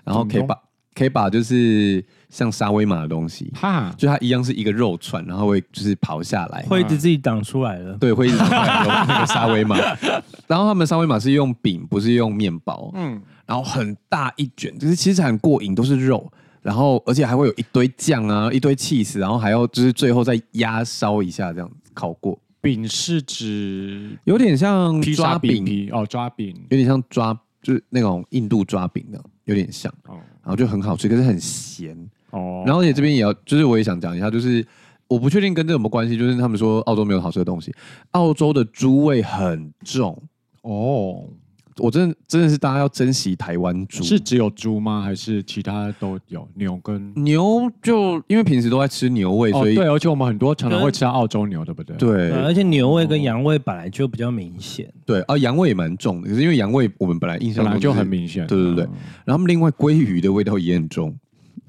[0.04, 0.58] 然后 K bar
[0.94, 7.94] K bar 就是像沙威玛的东西，哈，就它一样是一个肉串，然后会就是刨下来，会一直自己挡出来的。
[7.94, 9.78] 对，会一直挡出来那个沙威玛。
[10.48, 12.92] 然后他们沙威玛是用饼，不是用面包。
[12.96, 16.32] 嗯，然后很大一卷，就是其实很过瘾，都是肉。
[16.62, 22.38] 然后，而且还会有一堆酱啊，一堆起司，然后还要就是最后再压烧一下，这样烤过。
[22.62, 29.92] 饼是指有点像抓饼哦，抓饼有点像抓，就是那种印度抓饼的，有点像。
[30.06, 31.98] 哦，然后就很好吃，可是很咸
[32.30, 32.64] 哦。
[32.64, 34.64] 然后也这边也要，就是我也想讲一下，就是
[35.08, 37.74] 我不确定跟这有没有关系，就是他们说澳洲没有好吃的东西，
[38.12, 40.22] 澳洲的猪味很重
[40.62, 41.28] 哦。
[41.78, 45.02] 我真的真的是大家要珍惜台湾猪，是只有猪吗？
[45.02, 46.48] 还是其他都有？
[46.56, 51.96] 牛跟牛就因为平时都在吃牛味，所以、哦、对，而且我们很多常常会吃到澳洲牛，对不对？
[51.98, 54.92] 对，对，而且牛味跟羊味本来就比较明显。
[55.06, 58.46] 对，啊，羊味也蛮重的，可是因为羊味我们本来印象中、就是、就很明显。
[58.48, 58.92] 对对对，嗯、
[59.26, 61.16] 然后另外鲑鱼的味道也很重，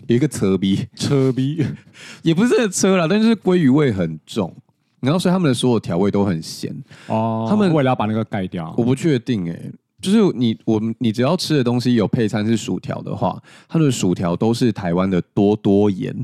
[0.09, 1.65] 有一个车逼 车逼，
[2.23, 4.53] 也不是这个车啦，但是鲑鱼味很重。
[5.01, 6.73] 然后所以他们的所有调味都很咸
[7.09, 9.73] 哦，他们为了要把那个盖掉，我不确定哎、欸。
[10.03, 16.15] 就是你我们你只要吃的东西有配餐是薯条的话，它的薯条都是台湾的多多盐，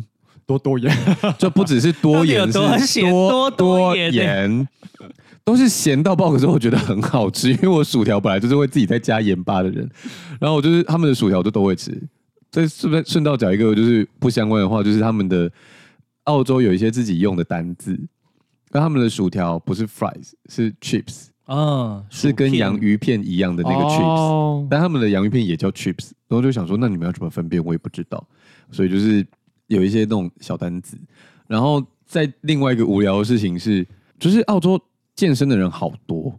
[0.44, 0.92] 多多盐，
[1.38, 2.44] 就不只是 多盐，
[2.80, 4.68] 是多多盐，
[5.44, 6.32] 都是咸到爆。
[6.32, 9.88] 可是我觉得很好吃，因为我薯条本来就是会自己再加盐巴的人，
[10.40, 11.96] 然后我就是他们的薯条就都会吃。
[12.50, 15.50] 这是不是顺道讲一个就是不相关的话，就是他们的
[16.24, 17.98] 澳洲有一些自己用的单字，
[18.72, 21.26] 那他们的薯条不是 fries 是 chips。
[21.48, 27.64] 啊，是跟洋芋片一样的那个 chips，、哦、但他们的洋芋片也叫 chips，然后就想说，那你们要怎么分辨？
[27.64, 28.22] 我也不知道，
[28.70, 29.26] 所以就是
[29.66, 30.98] 有一些那种小单子。
[31.46, 33.86] 然后在另外一个无聊的事情是，
[34.18, 34.78] 就是澳洲
[35.16, 36.38] 健身的人好多，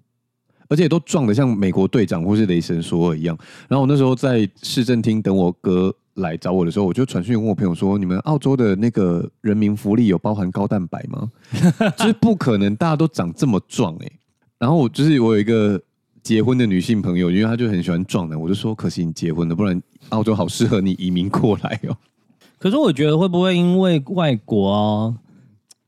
[0.68, 3.36] 而且都壮得像美国队长或是雷神索尔一样。
[3.68, 11.32] 然后我那时候在市政厅等我哥来找我的时候，我就传讯问我朋友说：“你们澳洲的那个人民福利有包含高蛋白吗？”
[11.98, 14.12] 就是不可能，大家都长这么壮哎、欸。
[14.60, 15.82] 然后我就是我有一个
[16.22, 21.96] 结婚的女性朋友，因为她就很喜欢壮男，我就说可惜你结婚了，不然澳洲好适合你移民过来哦。
[22.58, 25.16] 可是我觉得会不会因为外国哦，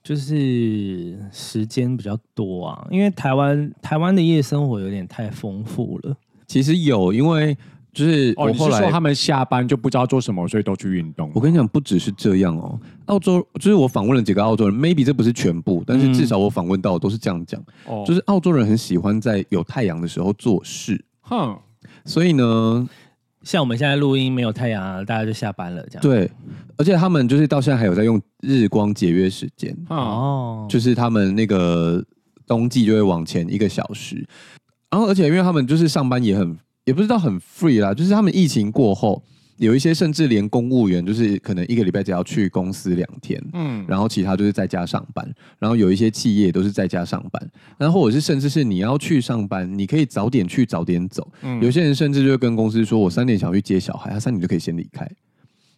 [0.02, 2.88] 就是时间比较多啊？
[2.90, 6.16] 因为台湾台湾的夜生活有点太丰富了。
[6.48, 7.58] 其实有，因为
[7.94, 11.30] 就是哦，我后来、你是说他们下班就不知道做什么，所以都去运动？
[11.36, 12.80] 我跟你讲，不只是这样哦。
[13.08, 21.58] 澳洲就是我访问了几个澳洲人，maybe 这不是全部，但是至少我访问到的都是这样讲，哦，就是澳洲人很喜欢在有太阳的时候做事，哼，
[22.06, 22.88] 所以呢，
[23.44, 26.02] 像我们现在录音没有太阳啊，大家就下班了这样。
[26.02, 26.32] 对，
[26.78, 32.02] 而且他们就是到现在还有在用日光节约时间，哦，哦，就是他们那个
[32.48, 34.26] 冬季就会往前一个小时，
[34.90, 36.58] 然后而且因为他们就是上班也很。
[36.86, 39.24] 也不知道很 free 啦，就是他们疫情过后，
[39.58, 55.08] 有一些甚至连公务员就是可能一个礼拜只要去公司两天，嗯，然后其他就是在家上班，然后有一些企业都是在家上班，然后或者是甚至是你要去上班，你可以早点去早点走，嗯，有些人甚至就会跟公司说，我三点想要去接小孩，他三点就可以先离开，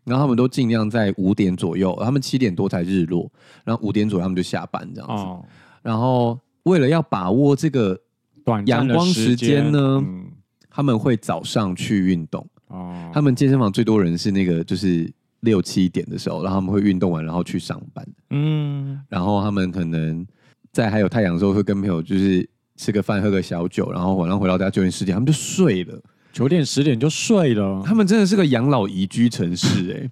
[0.06, 3.30] 然后他们都尽量在五点左右，他们七点多才日落，
[3.66, 5.44] 然后五点左右他们就下班这样子，哦，
[5.82, 8.00] 然后为了要把握这个
[8.46, 10.02] 短阳光时间呢。
[10.02, 10.28] 嗯
[10.74, 12.46] 他们会早上去运动。
[12.68, 15.08] 哦，他们健身房最多人是那个就是
[15.42, 20.26] 六七点的时候，然后他们会运动完然后去上班，嗯，然后他们可能
[20.72, 30.10] 在还有太阳的时候会跟朋友就是吃个饭喝个小酒，然后晚上回到家九点十点他们就睡了，九点十点就睡了，他们真的是个养老宜居城市哎、欸，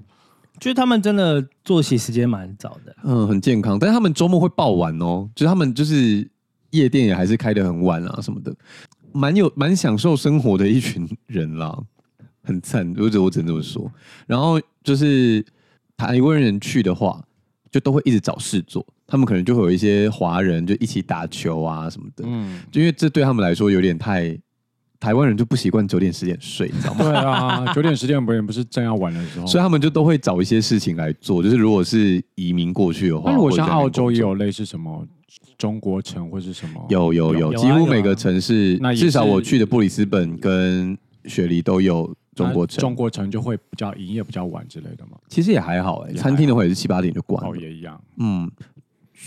[0.59, 6.29] 就是他们真的作息时间蛮早的，嗯，很健康，但是他们周末会爆晚哦，就是他们就是
[6.69, 8.53] 夜店也还是开得很晚啊什么的。
[9.13, 11.77] 蛮有蛮享受生活的一群人啦，
[12.43, 13.91] 很惨，我只我只能这么说。
[14.27, 15.45] 然后就是
[15.95, 17.23] 台湾人去的话，
[17.71, 18.85] 就都会一直找事做。
[19.07, 22.23] 他们可能就会有一些华人就一起打球啊什么的。
[22.25, 24.37] 嗯，就因为这对他们来说有点太，
[25.01, 27.03] 台湾人就不习惯九点十点睡，你知道吗？
[27.03, 31.43] 对啊，九点十点不也不是正要玩的时候，所以他们就都会找一些事情来做。
[31.43, 35.05] 就是如果是移民过去的话，那如果像澳洲也有类似什么？
[35.57, 36.85] 中国城或是什么？
[36.89, 42.79] 有有有，几乎每个城市，至少我去的布里斯本跟雪梨都有中国城。
[42.79, 45.17] 中国城就会比较营业比较晚之类的吗？
[45.27, 47.51] 其实也还好哎，餐厅的话也是七八点就关了。
[47.51, 48.01] 哦，也一样。
[48.17, 48.51] 嗯，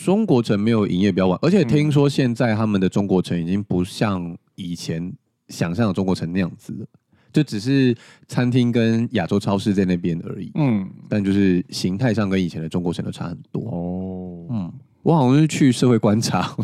[0.04, 5.12] 中国城没有营业比较晚，而且听说现在他们的中国城已经不像以前
[5.48, 6.86] 想象的中国城那样子了，
[7.32, 10.50] 就只是餐厅跟亚洲超市在那边而已。
[10.56, 13.62] 嗯，但就是形态上跟以前的中国城都差很多。
[13.70, 14.72] 哦，嗯。
[15.04, 16.56] 我好像是去社会观察，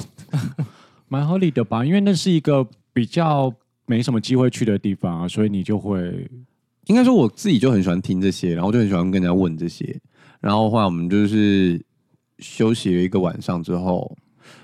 [1.09, 1.85] 蛮合理的吧？
[1.85, 3.53] 因为那是一个比较
[3.87, 6.27] 没什么机会去的地方啊，所以你就会，
[6.87, 10.01] 应该说我自己就很喜欢听这些，然后就很喜欢跟人家问这些。
[10.41, 11.79] 然后后来我们就是
[12.39, 14.17] 休息了一个晚上之后，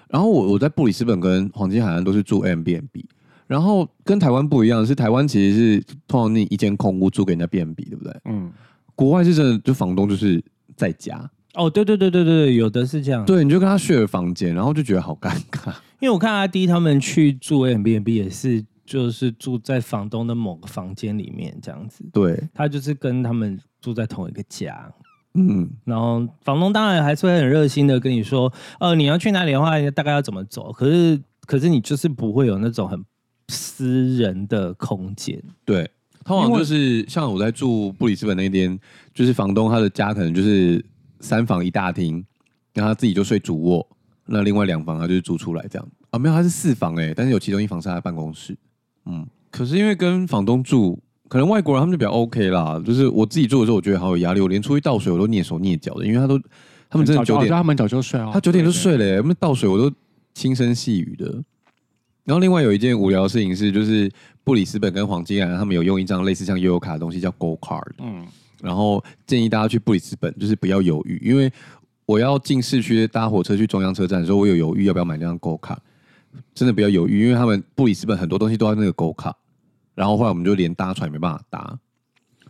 [0.08, 3.04] 然后我我在布里斯本跟黄金海岸都是住 Airbnb，
[3.46, 8.14] 然后跟台湾不一样，是台湾其实是通常那一间空屋租给人家 B&B，对不对？
[8.24, 8.50] 嗯，
[8.94, 10.42] 国外是真的，就房东就是
[10.74, 11.30] 在家。
[11.56, 13.24] 哦，对对对对对，有的是这样。
[13.24, 15.72] 对，你就跟他 share 房间，然后就觉得好尴尬。
[16.00, 22.04] 因为我看阿迪他们去住 Airbnb 也是，就是住在房东的某个房间里面这样子。
[22.12, 24.92] 对，他就是跟他们住在同一个家。
[25.32, 30.70] 嗯，然后房东当然还是会很热心的跟你说，呃，你要去哪里的话，大概要怎么走。
[30.70, 33.02] 可是，可是你就是不会有那种很
[33.48, 35.42] 私人的空间。
[35.64, 35.90] 对，
[36.22, 38.78] 通常就是像我在住布里斯本那边，
[39.14, 40.84] 就是房东他的家可能就是。
[41.26, 42.24] 三房一大厅，
[42.72, 43.86] 然后他自己就睡主卧，
[44.26, 48.56] 那另外两房他就是租出来这样啊，没有，他是四房哎，但是有其中一房是他的办公室，
[49.06, 50.96] 嗯，可是因为跟房东住，
[51.28, 56.40] 可能外国人他们就比较 OK 啦，就是我自己住的时候，我觉得好有压力，我连出去倒水我都蹑手蹑脚的，因为他都
[56.88, 59.92] 他们真的九点，他们早就睡啊，他九点就睡了，他们倒水我都
[60.32, 61.42] 轻声细语的。
[62.24, 64.10] 然后另外有一件无聊的事情是，就是
[64.44, 68.26] 布里斯本跟黄金兰他们有用一张类似像悠游卡的东西叫 Go Card，嗯。
[68.62, 71.52] 然后建议大家去布里斯本，就是不要犹豫，因为
[72.06, 75.78] 我要进市区搭火车去中央车站的时候，我有犹豫要不要买那张 Go 卡，
[76.54, 79.36] 真的不要犹豫，因为他们布里斯本很多东西都要那个 Go 卡，
[79.94, 81.78] 然后后来我们就连搭船也没办法搭，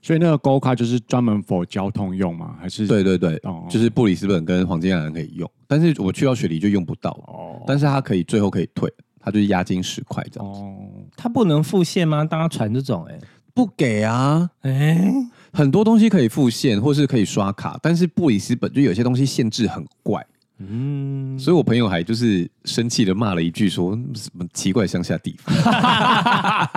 [0.02, 2.56] 所以那个 Go 卡就是专门 for 交通用吗？
[2.60, 2.86] 还是？
[2.86, 10.76] 对对对，哦、就是布里斯本跟黄金海岸可以用，但是我去到雪梨就用不到，哦，但是它可以最后可以退，它就是押金十块这样子，哦，
[11.16, 12.24] 它不能付现吗？
[12.24, 13.20] 搭船这种、欸，哎，
[13.54, 15.12] 不给啊，哎。
[15.56, 20.22] 很多东西可以付现，或是可以刷卡，但是布里斯本就有些东西限制很怪，
[20.58, 25.54] 嗯，所以我朋友还就是生气的骂了一句说，说什么奇怪乡下地方，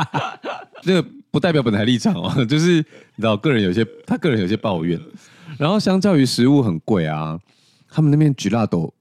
[0.82, 4.97] 这个不代表本台立场哦， 就是你知道个人有些他个人有些抱怨，
[5.58, 7.38] 然后相较于食物很贵啊，
[7.89, 8.93] 他们那边 Gelato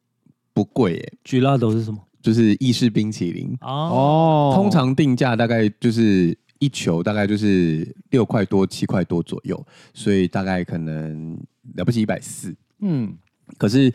[0.52, 2.00] 不贵耶，Gelato 是什么？
[2.20, 3.56] 就是意式冰淇淋。
[3.60, 6.36] 哦，通常定价大概就是。
[6.58, 11.38] 一球大概就是六块多七块多左右，所以大概可能
[11.74, 12.54] 了不起一百四。
[12.80, 13.16] 嗯，
[13.56, 13.92] 可是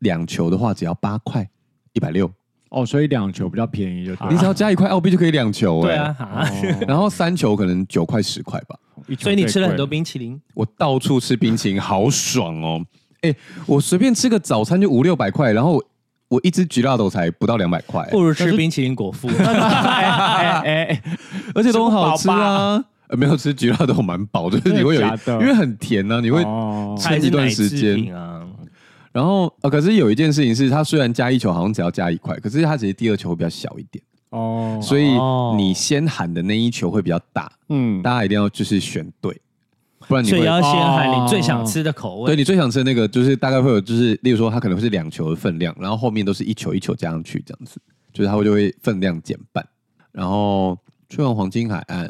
[0.00, 1.48] 两球的话只要八块，
[1.92, 2.30] 一百六。
[2.70, 6.50] 哦，所以两球比较便宜就你只要加一块澳币就可以两球哎、对啊，啊
[6.86, 8.76] 然后三球可能九块十块吧。
[9.18, 12.84] 所以你吃了很多冰淇淋，我到处吃冰淇淋，好爽哦！
[13.22, 13.34] 哎、
[13.66, 15.82] 我随便吃个早餐就五六百块，然后
[16.28, 19.28] 我一只 gelato 才不到两百块，不如吃冰淇淋果腹。
[19.38, 21.02] 哎哎，
[21.54, 22.84] 而且都很好吃啊。
[23.08, 26.96] 呃，没有吃 gelato 蛮饱，就是你会有因为很甜呢、啊，你会哦。
[26.98, 28.12] 吃一段时间。
[28.14, 28.44] 啊。
[29.12, 35.54] 然后呃，可是有一件事情是，它虽然加一球好像只要加一块，可是它其实第二球会比较小一点，哦，所以哦。
[35.56, 39.40] 你先喊的那一球会比较大，嗯，大家一定要就是选对，
[40.08, 42.26] 不然你会所以要先喊你最想吃的口味。
[42.26, 47.80] 对你最想吃的那个，就是大概会有，就是例如说它可能会是两球的分量，然后后面都是一球一球加上去这样子，
[48.12, 49.66] 就是它会就会分量减半。
[50.12, 50.78] 然后
[51.10, 52.04] 去完黄金海岸，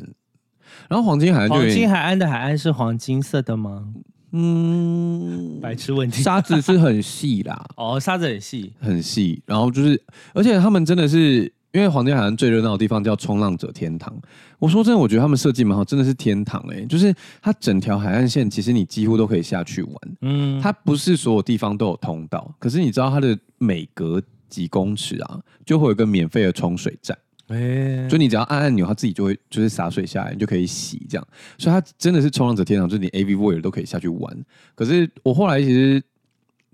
[0.88, 3.88] 然后黄金海岸就有黄金海岸的海岸是黄金色的吗？
[4.30, 6.22] 嗯，白痴问题。
[6.22, 8.72] 沙子是很细啦，哦，沙子很细。
[8.78, 10.00] 很细，然后就是，
[10.34, 14.10] 而且他们真的是，因为黄金海岸最热闹的地方叫冲浪者天堂。
[14.58, 19.94] 我说真的，我觉得他们设计蛮好，真的是天堂哎、就是它整条海岸线，其实你几乎都可以下去玩。
[20.22, 27.14] 嗯，它不是所有地方都有通道，可是你知道它的每隔几公尺啊，就会有一个免费的冲水站，
[27.48, 31.28] 哎，就你只要按按钮，它自己就会就是洒水下来，你就可以洗这样。
[31.58, 34.44] 所以它真的是冲浪者天堂，就是你 AV Voyeur 都可以下去玩。
[34.74, 36.02] 可是我后来其实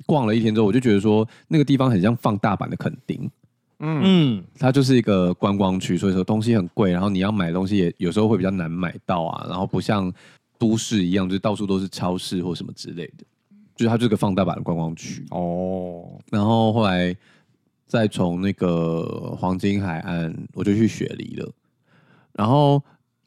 [0.06, 3.28] 逛了一天之后，我就觉得说那个地方很像放大版的垦丁。
[3.84, 10.12] 嗯，它就是一个观光区，所以说东西很贵，然后你要买东西也有时候会比较难买到啊，然后不像
[10.56, 13.24] 都市一样，就是到处都是超市或什么之类的，
[13.74, 15.26] 就是它就是个放大版的观光区。
[15.30, 17.14] 哦，然后后来
[17.86, 21.52] 再从那个黄金海岸，我就去雪梨了。
[22.34, 22.80] 然后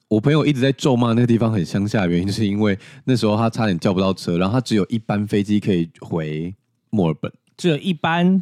[0.08, 6.56] 我朋友一直在咒骂那个地方很乡下的原因，就是因为那时候他差点叫不到车，然后他只有一班飞机可以回
[6.92, 7.32] 墨尔本。
[7.58, 8.42] 只有一般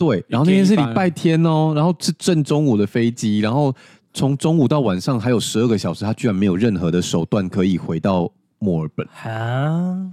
[0.00, 3.70] 对，然后那天是礼拜天哦，然后是正中午的飞机，然后
[4.14, 9.06] 从中午到晚上还有十二个小时，他居然没有任何的手段可以回到墨尔本。
[9.22, 10.10] 啊，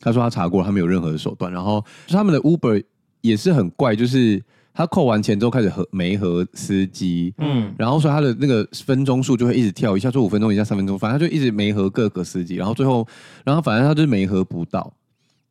[0.00, 1.52] 他说他查过，他没有任何的手段。
[1.52, 2.82] 然后他们的 Uber
[3.20, 4.42] 也是很怪，就是
[4.74, 12.56] 他扣完钱之后开始和没和司机，嗯，然后说他的那个分钟数就会一直跳，一下说五分钟，一下三分钟，反正他就一直没和各个司机。
[12.56, 13.06] 然后最后，
[13.44, 14.92] 然后反正他就是没和不到，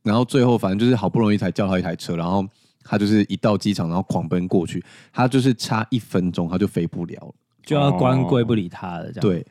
[0.04, 2.46] 然后最后反正就是好不容易才叫到一台车，然后。
[2.88, 9.22] 他就是一到机场，然后狂奔过去，他就是差一分钟，他就飞不了了，就要关柜不理他了，这样。
[9.22, 9.46] 对，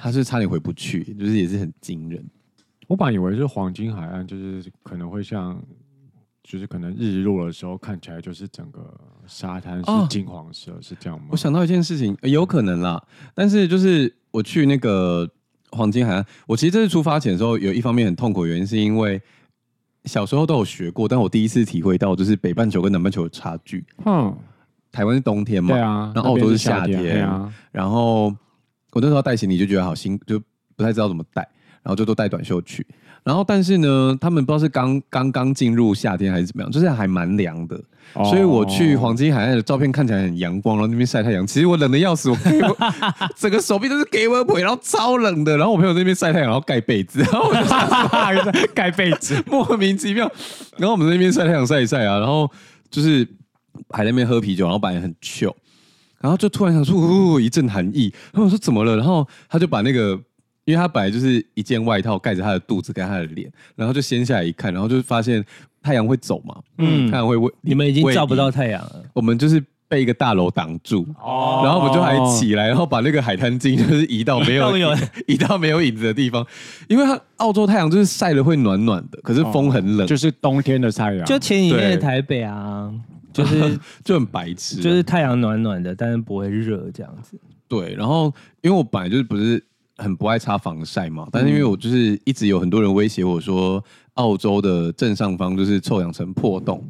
[0.00, 2.24] 他是差点回不去，就是也是很惊人。
[2.86, 5.60] 我本来以为是黄金海岸，就是可能会像，
[6.44, 11.26] 就是可能日落的时候看起来就是整个沙滩是金黄色，哦、是这样吗？
[11.32, 13.02] 我想到一件事情，有可能啦，
[13.34, 15.28] 但是就是我去那个
[15.72, 19.20] 黄金海岸，我其实这次出发前的时候，有一方面很痛苦原因是因为。
[20.06, 23.84] 小时候都有学过，但我第一次体会到就是北半球跟南半球的差距。
[24.04, 24.34] 嗯，
[24.90, 27.28] 台湾是冬天嘛，对啊，然后澳洲是夏天。
[27.72, 28.34] 然后
[28.92, 30.40] 我那时候带行李就觉得好辛，就
[30.74, 31.42] 不太知道怎么带，
[31.82, 32.86] 然后就都带短袖去。
[33.26, 37.76] 然后但是呢，他们不知道是刚刚刚进入夏天还是怎么样，就是还蛮凉的。
[38.14, 41.44] 哦、所以我去黄金海岸的照片看起来很阳光，然后那边晒太阳。
[41.44, 42.36] 其实我冷的要死，我
[43.34, 45.56] 整个手臂都是给我腿，然后超冷的。
[45.56, 47.52] 然后我朋友在那边晒太阳，然后盖被子，然后我
[48.52, 50.30] 就盖被子， 莫名其妙。
[50.76, 52.48] 然后我们在那边晒太阳晒一晒啊，然后
[52.92, 53.26] 就是
[53.90, 55.52] 还在那边喝啤酒，然后本来很 chill，
[56.20, 58.14] 然后就突然想说，呜，一阵寒意。
[58.32, 58.96] 然后我说怎么了？
[58.96, 60.16] 然后他就把那个。
[60.66, 65.42] 因为他本来就是一件外套盖着他的肚子跟他的脸，然后就掀下来一看，然后就发现
[65.80, 74.76] 太阳会走嘛，嗯，太阳会为你们已经照不到太阳了，我们就是被一个大楼挡住，哦，然后我们就还起来，然后把那个海滩镜就是移到没 有
[75.28, 76.44] 移到没有影子的地方，
[76.88, 82.92] 因为它澳洲太阳就是晒了会暖暖的，可是风很冷，哦、就是冬天的太阳，就前几天的台北啊，
[83.32, 87.38] 就是 就很白痴、啊，就是太阳暖暖的，但是不会热这样子，
[87.68, 89.62] 对，然后因为我本来就是不是。
[89.98, 93.82] 很不爱擦防晒嘛，但是因为我就是一直有很多人威胁我说，
[94.14, 96.86] 澳洲的正上方就是臭氧层破洞，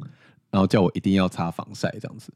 [0.51, 2.33] 然后叫我一定要擦防晒这样子。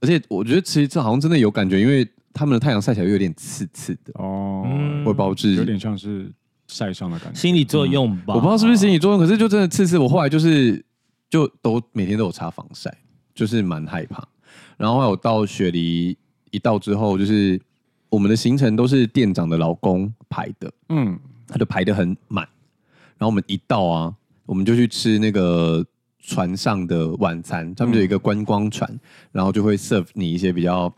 [0.00, 4.66] 而且我觉得其实这好像真的有感觉，因为他们的太阳晒起来有点刺刺的哦，
[5.04, 6.32] 会包致有点像是
[6.66, 8.34] 晒伤的感觉，心理作用吧、嗯？
[8.34, 9.96] 我不知道是不是心理作用，可是就真的刺刺。
[9.98, 10.84] 我后来就是
[11.30, 12.92] 就都每天都有擦防晒，
[13.34, 14.26] 就是蛮害怕。
[14.76, 16.18] 然后后来我到雪梨
[16.50, 17.60] 一到之后，就是。
[18.10, 22.48] 我们的行程都是店长的老公排的，嗯，他就排的很满。
[23.18, 24.14] 然后我们一到啊，
[24.46, 25.84] 我们就去吃那个
[26.20, 28.88] 船上的晚餐，他们就有一个观光船，
[29.32, 30.92] 然后就会 serve 你一些比较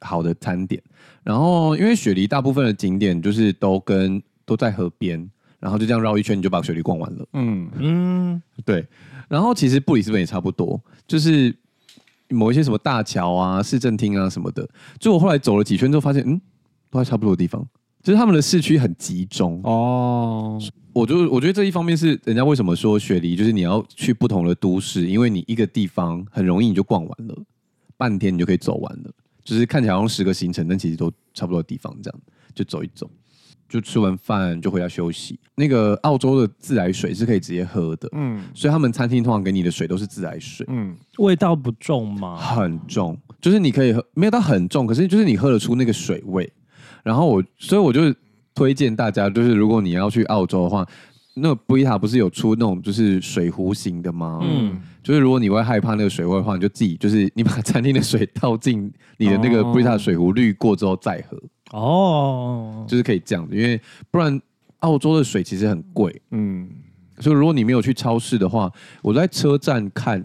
[0.00, 0.82] 好的餐点。
[1.22, 7.26] 然后因为雪梨大部分的景点就是都跟都在河边，然后就这样绕一圈，你就把雪梨逛完了。
[7.32, 8.86] 嗯嗯，对。
[9.28, 11.54] 然后其实布里斯本也差不多，就是
[12.30, 14.68] 某一些什么大桥啊、市政厅啊什么的。
[14.98, 16.40] 就我后来走了几圈之后，发现嗯，
[16.90, 17.66] 都在差不多的地方，
[18.02, 20.60] 就是他们的市区很集中哦。
[20.92, 27.38] 我就我觉得这一方面是人家为什么说雪梨就是你要去不同的都市，因为你一个地方很容易你就逛完了，
[27.96, 29.10] 半天你就可以走完了。
[29.44, 32.20] 就是看起来好像十个行程，但其实都差不多的地方，这样
[32.54, 33.10] 就走一走。
[33.70, 35.38] 就吃完饭就回家休息。
[35.54, 42.36] 那个澳洲的自来水是可以直接喝的，嗯，所以他们餐厅通常给你的水都是自来水，嗯，味道不重吗？
[42.36, 46.52] 很重，就是你可以喝，没有到很重，可是就是你喝得出那个水味。
[47.02, 48.14] 然后我，所以我就
[48.54, 50.86] 推荐大家，就是如果你要去澳洲的话，
[51.34, 54.40] 那个 Brita 不是有出那种就是水壶型的吗？
[54.42, 61.38] 嗯，就是如果你会害怕那个水味的话，你就自己就是你把餐厅的水 倒进你的那个 Brita 水壶滤过之后再喝。
[61.72, 64.40] 哦，就是可以这样子，因为不然
[64.80, 66.68] 澳洲的水其实很贵，嗯，
[67.18, 68.70] 所以如果你没有去超市的话，
[69.02, 70.24] 我在车站看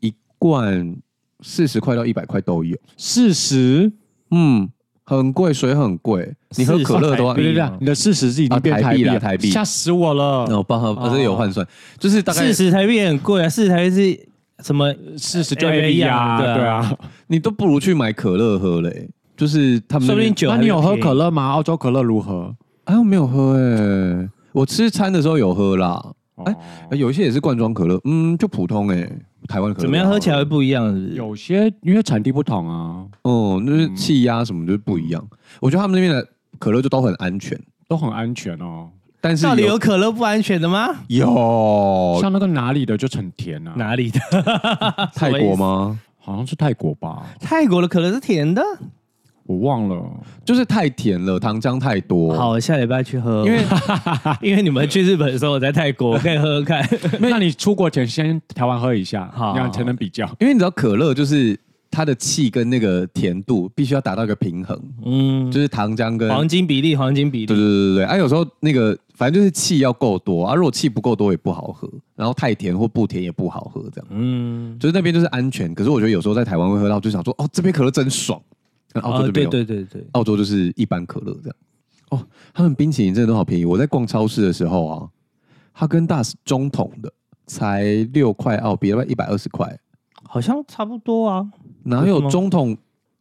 [0.00, 0.96] 一罐
[1.40, 3.90] 四十块到一百块都有，四十，
[4.30, 4.68] 嗯，
[5.04, 11.66] 很贵，水很贵，你喝可乐的话，对对对，你的四十是已经变台币了，台币，吓死我了，哦，包括这有换算，
[11.98, 14.28] 就是大概四十台币也很贵啊，四十台币是
[14.64, 16.98] 什么四十就 A 啊，对啊，
[17.28, 19.08] 你都不如去买可乐喝嘞。
[19.36, 20.48] 就是他们，说不定酒。
[20.48, 21.50] 那你有喝可乐吗？
[21.50, 22.54] 澳洲可乐如何？
[22.84, 24.28] 哎，我没有喝哎。
[24.52, 26.02] 我吃餐的时候有喝啦。
[26.44, 26.54] 哎，
[26.96, 29.08] 有一些也是罐装可乐，嗯，就普通哎。
[29.48, 30.08] 台湾可乐怎么样？
[30.08, 31.14] 喝起来会不一样？
[31.14, 33.04] 有些因为产地不同啊。
[33.22, 35.24] 哦，那是气压什么就是不一样。
[35.60, 36.28] 我觉得他们那边的
[36.58, 37.58] 可乐就都很安全，
[37.88, 38.88] 都很安全哦。
[39.20, 40.88] 但是到底有可乐不安全的吗？
[41.08, 43.72] 有，像那个哪里的就很甜啊。
[43.76, 44.20] 哪里的？
[45.14, 45.98] 泰国吗？
[46.18, 47.24] 好像是泰国吧。
[47.40, 48.62] 泰国的可乐是甜的。
[49.46, 50.02] 我忘了，
[50.44, 52.34] 就是太甜了，糖浆太多。
[52.34, 53.64] 好，下礼拜去喝，因为
[54.42, 56.86] 因为你们去日本的时候我在泰国，我可以喝喝看。
[57.20, 60.26] 那你出国前先台湾喝一下，好，这样才能比较。
[60.40, 61.58] 因为你知道可乐就是
[61.90, 67.46] 它的气跟那个甜度必须要达到一个平衡，嗯，就是糖浆跟黄金比例，黄金比例。
[67.46, 74.08] 对对对对对，啊，有时候那个反正就是气要够多啊，如果气不够多也不好喝，然后太甜或不甜也不好喝，这样。
[74.10, 78.40] 嗯，就是那边就是安全，可是我觉得有时候在台湾会喝到，就想说哦，这边可乐真爽。
[78.94, 81.56] 澳洲就没有，对对对对，澳洲就是一般可乐这样。
[82.10, 83.64] 哦，他们冰淇淋真的都好便宜。
[83.64, 85.08] 我在逛超市的时候啊，
[85.72, 87.12] 哈根达斯中桶的
[87.46, 87.82] 才
[88.12, 89.78] 六块澳币，要一百二十块，
[90.22, 91.50] 好像差不多啊。
[91.82, 92.76] 哪有中桶？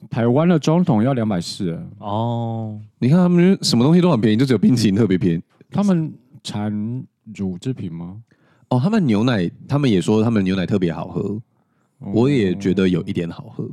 [0.08, 2.80] 台湾的中桶要两百四哦。
[3.00, 5.42] 你看他们什么东西都很便宜，就只有冰淇淋特别便宜。
[5.72, 6.14] 他们
[6.44, 6.72] 产
[7.34, 8.22] 乳制品吗？
[8.70, 11.42] 哦，他们牛奶，他们也说他们牛奶特别好喝。
[12.00, 13.68] 我也觉得有一点好喝，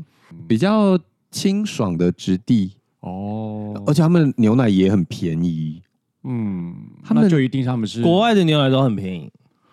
[0.49, 0.99] 比较。
[1.33, 5.83] 清爽的质地哦，而且他们牛奶也很便宜。
[6.23, 6.73] 嗯，
[7.03, 9.29] 他们就一定他们是国外的牛奶都很便宜，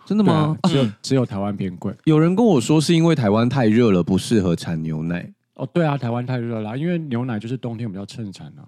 [0.07, 0.57] 真的吗？
[0.63, 1.93] 只有只有台湾偏贵。
[2.05, 5.31] 有人跟我说是因为台湾太热了，不适合产牛奶。
[5.53, 8.65] 哦，对啊，台湾太热了，因为牛奶就是冬天比较盛产啊。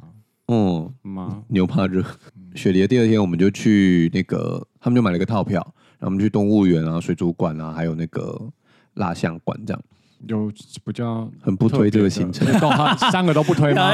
[0.49, 1.41] 嗯吗？
[1.47, 2.05] 牛怕热。
[2.53, 5.59] 雪梨的第二天，我们就去那个，他们就买了个套票，
[5.97, 8.39] 然后我们去动物园啊、水族馆啊，还有那个
[8.95, 9.81] 蜡像馆这样。
[10.27, 10.51] 有
[10.85, 12.47] 比较很不推这个行程，
[13.11, 13.91] 三个都不推吗？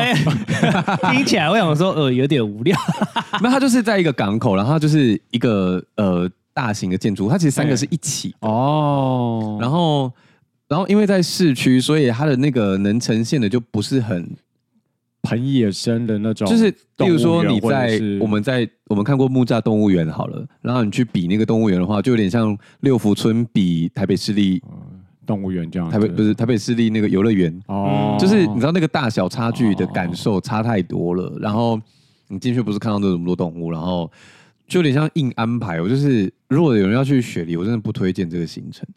[1.11, 2.77] 听起来我想说，呃，有点无聊。
[3.41, 9.57] 那它就是在一个港口，然后它就是一个呃大型的建筑，它其实三个是一起哦。
[9.61, 10.11] 然后，
[10.67, 14.29] 然后因为在市区，所以它的那个能呈现的就不是很
[15.23, 16.47] 很野生的那种。
[16.47, 24.61] 就是，比如说你在我们在我们看过木栅动物园好了，然后你去比那个动物园的话，就有点像六福村比台北市立。
[25.27, 31.37] 动物园这样，台北不是台北市立那个游乐园哦，就是你知道那个大小差距的感受差太多了。
[31.39, 31.79] 然后
[32.29, 34.09] 你进去不是看到那么多动物，然后
[34.67, 35.81] 就有点像硬安排。
[35.81, 38.87] 我就是如果有人要去雪梨，我真的不推荐这个行程。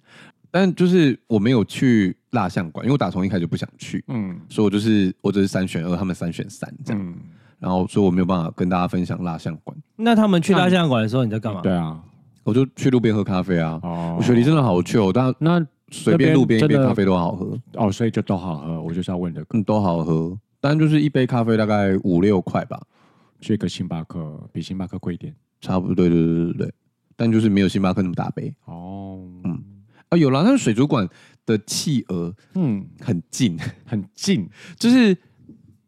[0.52, 7.02] 但就是我没有去蜡像馆，因为我打从一开始就不想去，嗯，所以我就是我只是三选二，他们三选三这样。
[7.02, 7.14] 嗯、
[7.58, 9.76] 然后所以我没有办法跟大家分享蜡像馆。
[9.96, 11.60] 那他们去蜡像馆的时候你在干嘛？
[11.60, 12.00] 对啊，
[12.44, 13.78] 我就去路边喝咖啡啊。
[13.82, 15.66] 哦，我雪梨真的好 chill，但那。
[15.90, 18.80] 随便路边一杯咖啡都好喝哦，所以就都好喝。
[18.80, 22.80] 我就是要问这个，嗯，都好喝，但就是一杯咖啡大概五六块吧。
[23.40, 25.94] 去个星巴克比星巴克贵一点，差不多。
[25.94, 26.72] 对对对对对，
[27.16, 29.20] 但就是没有星巴克那么大杯哦。
[29.44, 29.62] 嗯
[30.10, 31.08] 啊，有了，但是水族馆
[31.46, 35.16] 的企鹅，嗯，很近很近，就是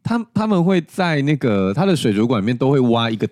[0.01, 3.29] 他他们会在那个他的水族馆里面都会挖一个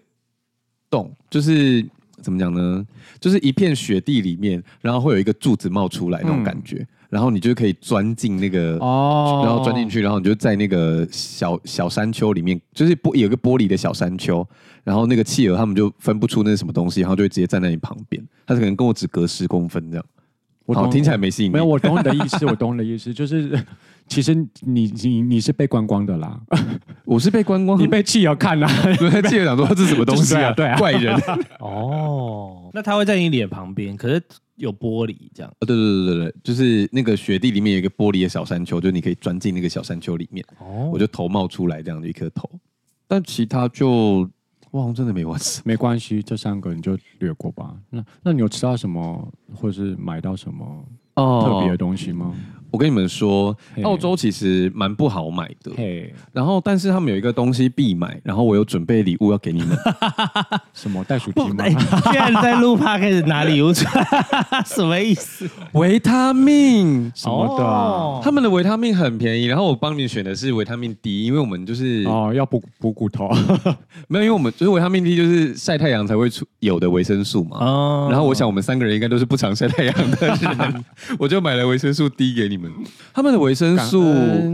[0.89, 1.85] 洞，就是。
[2.21, 2.85] 怎么讲呢？
[3.19, 14.47] 就是一片雪地里面，然后会有一个柱子冒出来那种感觉，嗯、然后你就可以钻进那个哦，然后钻进去，然后你就在那个小小山丘里面，就是玻有一个玻璃的小山丘，
[14.83, 20.05] 然后那个企鹅他们就分不出那是什么东西，然后就会直接站在你旁边，它可能跟我只隔十公分这样。
[20.65, 21.53] 我懂，听起来没吸引力。
[21.53, 23.59] 没有，我懂你的意思，我懂你的意思，就是
[24.11, 26.37] 其实你你你是被观光的啦，
[27.05, 28.67] 我是被观光，你被企鹅看啦，
[28.99, 30.51] 被企鹅讲说这是什么东西啊？
[30.53, 31.17] 对啊，怪人。
[31.61, 34.21] 哦，那他会在你脸旁边，可是
[34.57, 35.49] 有玻璃这样。
[35.61, 40.45] 对对对对对，就是那个雪地里面有一个玻璃的小山丘，就你可以钻进那个小山丘里面。
[40.59, 42.49] 哦，我就头冒出来这样的一颗头，
[43.07, 44.29] 但其他就。
[44.71, 47.75] 哇，真的没关系，没关系，这三个你就略过吧。
[47.89, 50.85] 那那你有吃到什么，或者是买到什么
[51.15, 52.27] 特别的东西吗？
[52.27, 52.35] 哦
[52.71, 55.71] 我跟你们说，澳洲其实蛮不好买的。
[55.75, 59.77] 嘿，然后但是他们有一个东西必买，然后我有准备礼物要给你们。
[60.73, 61.65] 什么袋鼠皮吗？
[62.11, 65.49] 居然在录 Podcast 开始拿礼物出来，什么意思？
[65.73, 69.45] 维他命什么的、啊，他们的维他命很便宜。
[69.45, 73.29] 然后我帮你选的是维他命 D，因为我们就是哦要补补骨头，
[74.07, 77.57] 没有，因为我们就是维他命 D 就是晒太阳才会出有的维生素嘛。
[77.59, 80.85] 哦，然后我想我们三个人应该都是不常晒太阳的人，
[81.19, 82.60] 我就买了维生素 D 给你们。
[83.13, 84.01] 他们的维生素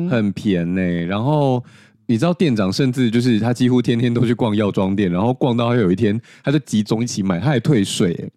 [0.09, 1.63] 很便宜，欸，然后
[2.05, 8.31] 你知道店长甚至就是他几乎天天都去逛药妆店，然后逛到有一天他就集中一起买，他还退税，欸，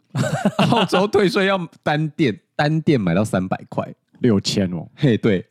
[0.70, 3.86] 澳洲退税要单店单店买到三百块。
[4.20, 5.42] 六千哦，嘿对，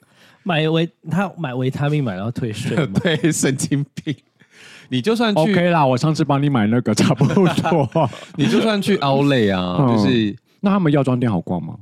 [0.44, 4.16] 买维他买维他命买到退税， 对，神经病，
[4.90, 7.50] 你就算去 OK 啦，我上次帮你买那个差不多，
[8.38, 11.74] 你就算去 Outlet 啊，嗯，就是那他们药妆店好逛吗？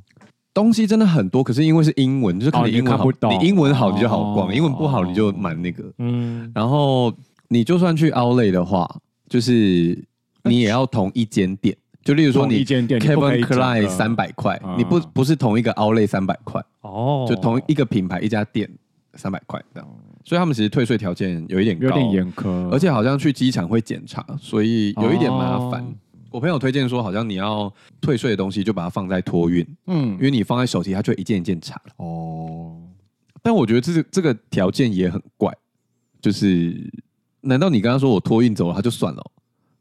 [0.58, 5.84] 东西真的很多，可是因为是英文，就是可能英文好，哦、你，你英文好你就好逛，哦、英文不好你就蛮那个。
[6.00, 7.14] 嗯，然后
[7.48, 8.90] 你就算去 Outlet 的话，
[9.30, 10.04] 就是
[10.46, 18.68] 你也要同一间店，就例如说你 Kevin Klein 三百块，你不不是同一个 Outlet 三百块哦，就同一个品牌一家店
[19.14, 19.88] 三百块这样，
[20.24, 25.84] 所以他们其实退税条件有一点高，有点严苛，而且好像去机场会检查，所以有一点麻烦。
[25.84, 25.94] 哦
[26.38, 31.82] 我朋友推荐说，好像你要退税的东西就把它放在托运，嗯，因为你放在手提，它就会一件一件查。
[31.96, 32.80] 哦，
[33.42, 35.52] 但我觉得这是这个条件也很怪，
[36.22, 36.94] 就是
[37.42, 39.32] 难道你跟他说我托运走了他就算了，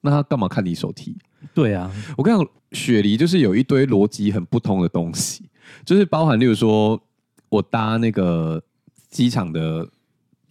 [0.00, 1.18] 那他干嘛看你手提？
[1.52, 5.44] 对啊，我跟你讲，雪梨就是有一堆逻辑很不通的东西，
[5.84, 6.98] 就是包含例如说
[7.50, 8.62] 我搭那个
[9.10, 9.86] 机场的。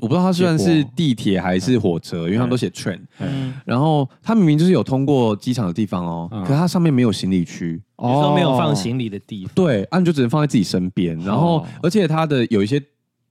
[0.06, 3.00] 我不知道他算是地铁还是火车，因为他们都写 train。
[3.18, 9.52] 嗯，然后它明明就是有通过机场的地方哦，可是它上面没有行李区，哦，没有放行李的地方。
[9.56, 11.20] 对，啊，你就只能放在自己身边。
[11.22, 12.80] 然后，而且它的有一些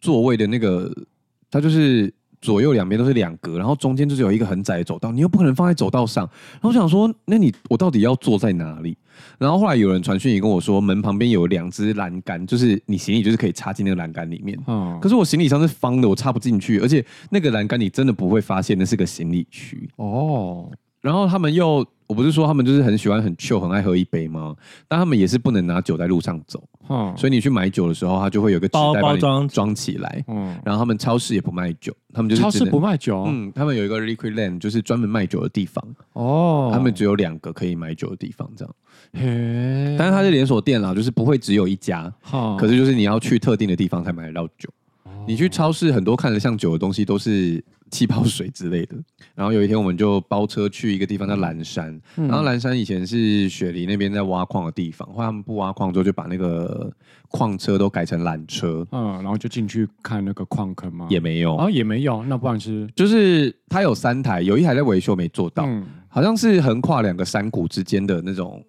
[0.01, 0.93] 座位的那个，
[1.49, 6.29] 它就是左右两边都是两格，然后中间就是有一个很窄的走道，你又不可能放在走道上。
[6.55, 8.99] 然后我想说，那你我到底要坐在哪里？
[9.39, 14.59] 然后后来有人传讯也跟我说，门旁边有两只栏杆，就是你行李就是可以插进那个栏杆里面。
[14.67, 19.89] 嗯，可是我行李箱是方的，我插不进去，而且那个栏杆你真的不会发现那是个行李区。
[19.97, 21.87] 哦，然后他们又。
[22.07, 24.55] 我不是说他们就是很喜欢很 chill 很爱喝一杯吗？
[24.87, 29.49] 但他们也是不能拿酒在路上走，嗯，所以你去买酒的时候，他就会有个纸袋包装。
[29.49, 35.83] 装起来，嗯，然后他们超市也不卖酒，他们就是超市不卖酒，嗯，他们有一个 Liquid Land 就是专门卖酒的地方，
[36.13, 38.75] 哦，他们只有两个可以买酒的地方，这样，
[39.15, 44.69] 嘿，但是它是连锁店啦，就是不会只有一家，哈，可是就是你要去特定的地方才买得到酒，
[45.05, 47.65] 哦，你去超市很多看着像酒的东西都是。
[47.95, 48.97] 气泡水之类的，
[49.37, 56.93] 然后有一天我们就包车去一个地方叫蓝山，嗯、然后蓝山以前是雪梨那边在挖矿的地方，后来他们不挖矿之后就把那个
[57.29, 61.07] 矿车都改成缆车，嗯，然后就进去看那个矿坑吗？
[61.09, 61.55] 也没有。
[61.55, 62.89] 啊，也没有，那不然是？
[62.97, 68.61] 就是它有三台，有一台在维修没做到，嗯、好像是横跨两个山谷之间的那种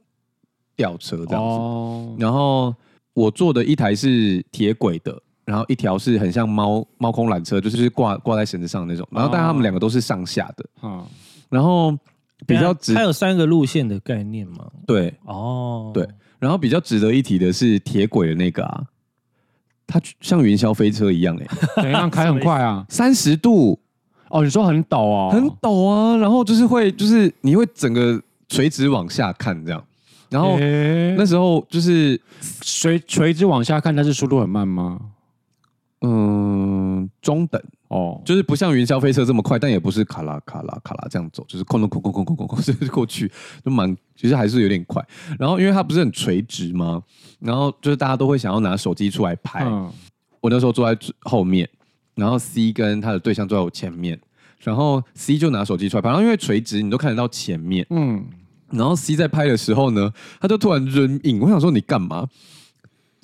[0.76, 2.76] 吊车这样子，哦、然后
[3.14, 5.20] 我坐的一台是铁轨的。
[5.46, 9.08] 然后一条是很像猫猫空缆车，就是挂挂在绳子上那种。
[9.12, 10.66] 然后但他们两个都是上下的。
[10.82, 11.06] 嗯。
[11.50, 11.96] 然后
[12.48, 14.66] 比较值，它有三个路线的概念吗？
[14.88, 15.14] 对。
[15.26, 15.92] 哦。
[15.94, 16.08] 对。
[16.40, 18.84] 然后比较值得一提的是铁轨的那个啊，
[19.88, 22.86] 它像云霄飞车一样哎、欸， 怎样开很快啊？
[22.90, 23.80] 三十度。
[24.30, 25.30] 哦，你说很陡啊？
[25.32, 26.18] 很陡啊。
[26.18, 28.20] 然后就是会，就是你会整个
[28.50, 29.84] 垂直往下看这样。
[30.30, 30.58] 然后
[31.16, 32.20] 那时候就是
[32.62, 35.00] 垂垂直往下看，但是速度很慢吗？
[36.08, 43.32] 嗯，中等哦，就是不像云霄飞车这么快，但也不是卡拉卡拉卡拉这样走，就是空空空空空空空就是过去，
[43.64, 45.04] 就蛮其实还是有点快。
[45.40, 47.02] 然后因为它不是很垂直吗？
[47.40, 49.66] 然后就是大家都会想要拿手机出来拍。
[49.66, 49.92] 嗯、
[50.42, 51.68] 我那时候坐在后面，
[52.14, 54.20] 然后 C 跟他的对象坐在我前面，
[54.60, 56.10] 然后 C 就拿手机出来拍。
[56.10, 57.86] 然后因为垂直，你都看得到前面。
[57.90, 58.26] 嗯，
[58.70, 61.40] 然后 C 在拍的时候呢，他就突然扔影。
[61.40, 62.28] 我想说你干嘛？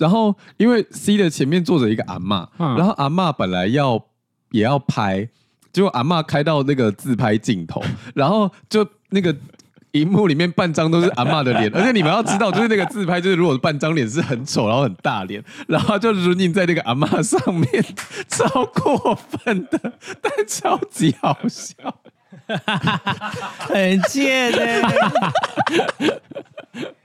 [0.02, 4.04] 然后，因为 C 的前面坐着一个阿嬷，嗯、然后阿嬷本来要
[4.50, 5.28] 也要拍，
[5.72, 7.80] 结果阿嬷开到那个自拍镜头，
[8.16, 9.32] 然后就那个
[9.92, 17.84] 荧幕里面半张都是阿嬷的脸， 而且你们要知道，就是那个自拍，就是如果半张脸是很丑，然后很大脸， 然后就 running 印在那个阿嬷上面，
[18.26, 19.78] 超过分的，
[20.20, 21.94] 但超级好笑，
[23.58, 24.82] 很贱的，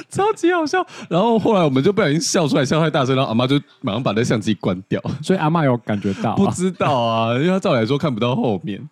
[0.12, 0.86] 超级好笑。
[1.10, 5.02] 然后后来我们就不小心笑出来，笑太大声，然后阿妈就马上把那相机关掉。
[5.22, 6.36] 所以阿妈有感觉到、啊？
[6.36, 8.88] 不知道啊，因为他照理来说看不到后面。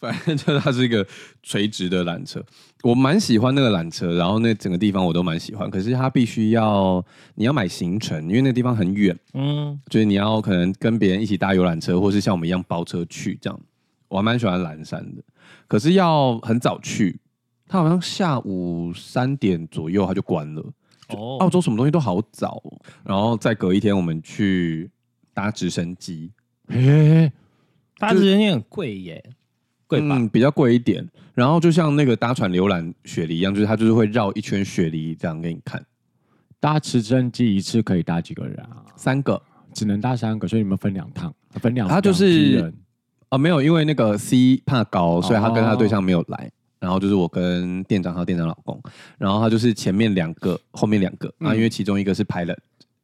[0.00, 1.04] 反正就是它是一个
[1.42, 2.40] 垂直的缆车，
[2.84, 5.68] 我蛮喜欢那个缆车，然后那整个地方我都蛮喜欢。
[5.68, 7.04] 可是它必须要
[7.34, 13.60] 你要买行程，因为那个地方很远，嗯，就是你要可能跟别人一起搭游览车，或是像我们一样包车去这样。
[14.06, 15.22] 我还蛮喜欢蓝山的，
[15.66, 17.18] 可是要很早去，
[17.68, 20.62] 它好像下午三点左右他就关了。
[21.10, 22.62] 哦，澳洲什么东西都好早，
[23.04, 24.90] 然后再隔一天我们去
[25.32, 26.32] 搭直升机，
[26.66, 27.30] 嘿，
[27.98, 29.22] 搭直升机很贵耶。
[29.86, 31.08] 贵嗯，比较贵一点。
[31.34, 35.82] 然后就像那个搭船浏览雪梨一样，就是他就是会绕一圈雪梨这样给你看。
[36.60, 38.84] 搭直升机一次可以搭几个人啊？
[38.96, 39.40] 三个，
[39.72, 41.88] 只能搭三个，所以你们分两趟，分两。
[41.88, 42.70] 他就是
[43.30, 46.50] 哦，没有，因为那个 C 怕高，所以他跟他对象没有来。
[46.80, 48.80] 哦、然后就是我跟店长和店长老公，
[49.18, 51.28] 然后他就是前面两个，后面两个。
[51.38, 52.56] 啊、嗯，因为其中一个是 pilot，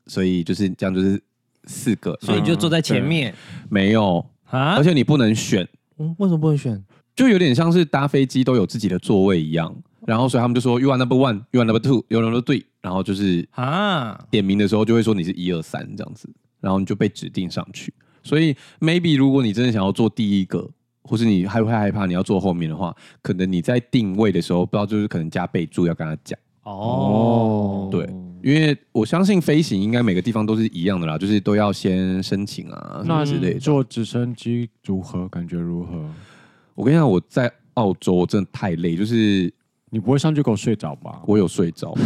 [0.07, 1.21] 所以就是这样，就是
[1.65, 3.33] 四个，所以你就坐在前面。
[3.33, 5.69] 嗯、没有啊，而且你不能选。
[5.99, 6.83] 嗯，为什么不能选？
[7.17, 9.73] 就有点像是搭飞机都有自己的座位一样，
[10.05, 16.29] 然后所以他们就说 You are number one, you are number two, you are number three，然后就是啊，点名的时候就会说你是一二三这样子，
[16.61, 17.95] 然后你就被指定上去。
[18.25, 20.69] 所以 maybe 如果你真的想要坐第一个，
[21.05, 28.09] 或是你还会害怕你要坐后面的话，可能你在定位的时候不知道就是可能加备注要跟他讲哦，对，
[28.43, 33.61] 因为我相信飞行应该每个地方都是一样的啦，就是都要先申请啊什么之类的。
[33.61, 35.29] 坐直升机如何？
[35.29, 36.03] 感觉如何？
[36.75, 39.53] 我跟你讲，我在澳洲真的太累，就是
[39.91, 41.21] 你不会上去给我睡着吧？
[41.27, 41.95] 我有睡着。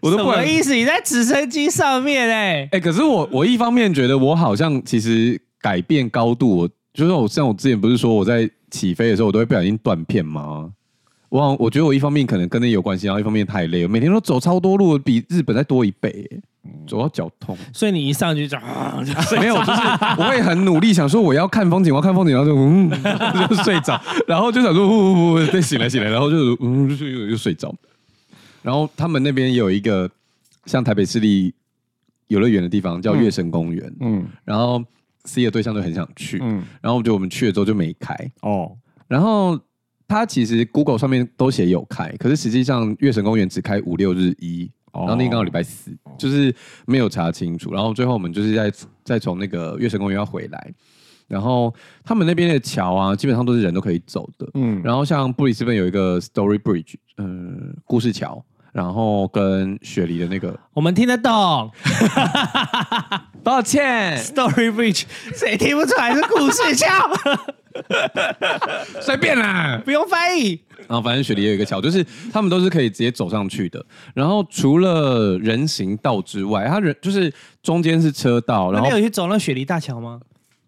[0.00, 0.74] 我都不好意思？
[0.74, 10.70] 你在直升机上面哎、欸、哎、欸，可是我我一方面觉得我好像其实改变高度，我就是我像我之前不是说我在起飞的时候我都会不小心断片吗？
[11.28, 16.40] 我我觉得我一方面可能跟那有关系，然后一方面太累，我每天都走超多路，比日本再多一倍、欸。
[16.86, 19.02] 走到脚痛，所以你一上去就啊，
[19.40, 19.80] 没有，就是
[20.16, 22.88] 我会很努力想说我要看风景，我要看风景，然后就嗯
[23.48, 27.74] 就睡着，然后就想说呜呜呜，再醒来醒来，然后就嗯就又又睡着。
[28.62, 30.10] 然后他们那边有一个
[30.66, 31.54] 像台北市立
[32.28, 34.82] 游乐园的地方叫月神公园，嗯，然后
[35.24, 38.14] C 的对象就很想去，嗯，然后就我们去了之后就没开。
[38.40, 38.76] 哦，
[39.08, 39.58] 然后
[40.08, 44.70] 他其实 Google 上面都写有开，可是实际上月神公园只开五六日一。
[44.94, 46.54] 然后那天刚好礼拜四，就是
[46.84, 47.72] 没有查清楚。
[47.72, 48.70] 然后最后我们就是在
[49.02, 50.74] 再从那个月神公园要回来，
[51.26, 54.46] 然后他们那边的桥啊，基本上都是人都可以走的。
[54.52, 61.70] 嗯，然后像布里斯本有一个 Story Bridge，嗯，故事桥，然后跟雪梨的那个，我们听得懂。
[63.44, 65.02] 抱歉，Story Bridge，
[65.34, 66.86] 谁听不出来是故事桥？
[69.00, 70.60] 随便啦，不用翻译。
[70.88, 73.84] 然后反正雪梨有一个桥，就是他们都是可以直接走上去的。
[74.14, 78.72] 然后除了人行道之外，它人就是中间是车道。
[78.72, 80.20] 然后你有去走那雪梨大桥吗？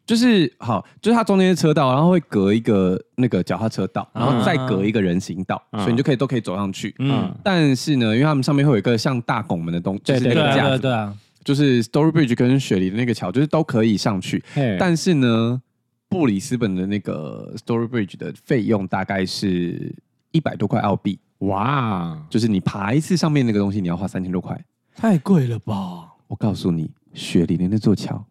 [0.07, 6.94] 就是好，就是它中间是车道，然后会隔一个那个脚踏车道，然后再隔一个人行道，嗯、所以你就可以都可以走上去。
[6.98, 7.34] 嗯。
[7.42, 14.42] 但是呢，因为他们上面会有一个像大拱门的东西，就是那个架子，对，对，对，对啊，就是 Story Bridge 跟雪梨的那个桥，就是都可以上去。
[14.55, 15.61] 嘿但是呢。
[16.07, 19.92] 布里斯本的那个 Story Bridge 的费用大概是
[20.30, 22.16] 一百多块澳币，哇！
[22.30, 24.57] 就是你爬一次上面那个东西，你要花三千多块，
[24.94, 26.12] 太贵了吧？
[26.28, 28.24] 我告诉你，雪梨的那座桥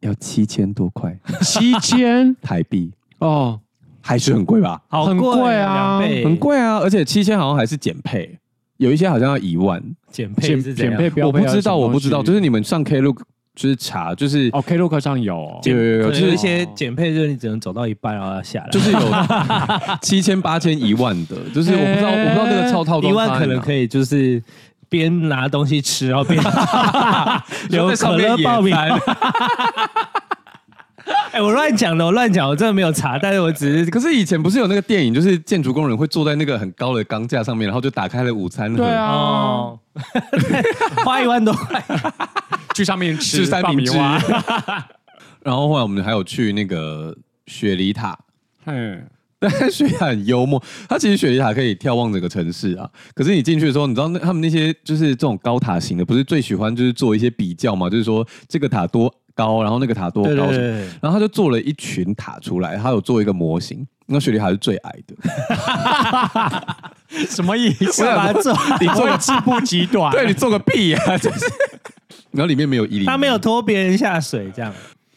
[0.00, 2.34] 要七千多块，七千？
[2.42, 2.92] 台币。
[3.18, 3.58] 哦，
[4.00, 4.80] 还是很贵吧？
[4.88, 6.78] 好贵很贵啊，很贵啊！
[6.78, 8.38] 而且七千好像还是减配，
[8.76, 9.82] 有一些好像要一万。
[10.10, 10.98] 减配是怎样？
[10.98, 13.18] 减配我不知道，我不知道，就是你们上 Klook。
[13.56, 19.00] 就是查，就是哦，Klook 上有，有有有，就是一些减配，就是你只能走到一半然后要下来，就是有
[20.02, 24.42] 七千、八千、一万的，就是我不知道，我不知道这个超套装，一万可能可以，就是
[24.88, 26.42] 边拿东西吃，然后边
[27.70, 28.72] 有可乐爆米。
[28.72, 28.88] 花。
[31.30, 39.70] 哎，我乱讲的，我乱讲，我真的没有查，但是我只是，可是以前不是有那个电影，就是建筑工人会坐在那个很高的钢架上面，然后就打开了午餐盒，对啊，
[41.04, 41.84] 花一万多块。
[42.74, 43.96] 去上面吃三明治，
[45.42, 47.16] 然后后来我们还有去那个
[47.46, 48.18] 雪梨塔，
[48.66, 49.06] 嗯，
[49.60, 52.88] 但雪梨塔很幽默，它其实雪梨塔可以眺望整个城市啊。
[53.14, 57.88] 可是你进去的时候，你知道那他们那些就是这种高塔型的，不是最喜欢就是做一些比较嘛？
[57.90, 65.14] 就是说这个塔多高，然后那个塔多高，对对对对，然后他就做了一群塔出来，他有做一个模型，那雪梨塔是最矮的。
[67.28, 68.04] 什么意思？
[68.80, 71.16] 你做个计步极短， 对你做个屁呀、啊！
[71.16, 71.46] 就是，
[72.32, 74.72] 然后里面没有伊犁，他没有拖别人下水，这样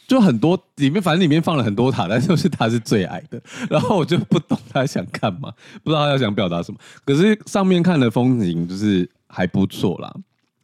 [0.09, 3.39] 就很多里面，反正里面放了很多塔，但是就是他是最矮的。
[3.69, 5.53] 然后我就不懂他想干嘛，
[5.83, 6.79] 不知道他要想表达什么。
[7.05, 10.11] 可是上面看的风景就是还不错啦，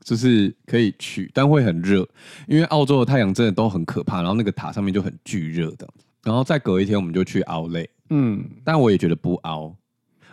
[0.03, 2.05] 就是可以去，但会很热，
[2.47, 4.17] 因为澳洲的太阳真的都很可怕。
[4.17, 5.87] 然后那个塔上面就很巨热的。
[6.23, 9.75] 然后再隔一天，我们就去奥莱，嗯，但我也觉得不凹。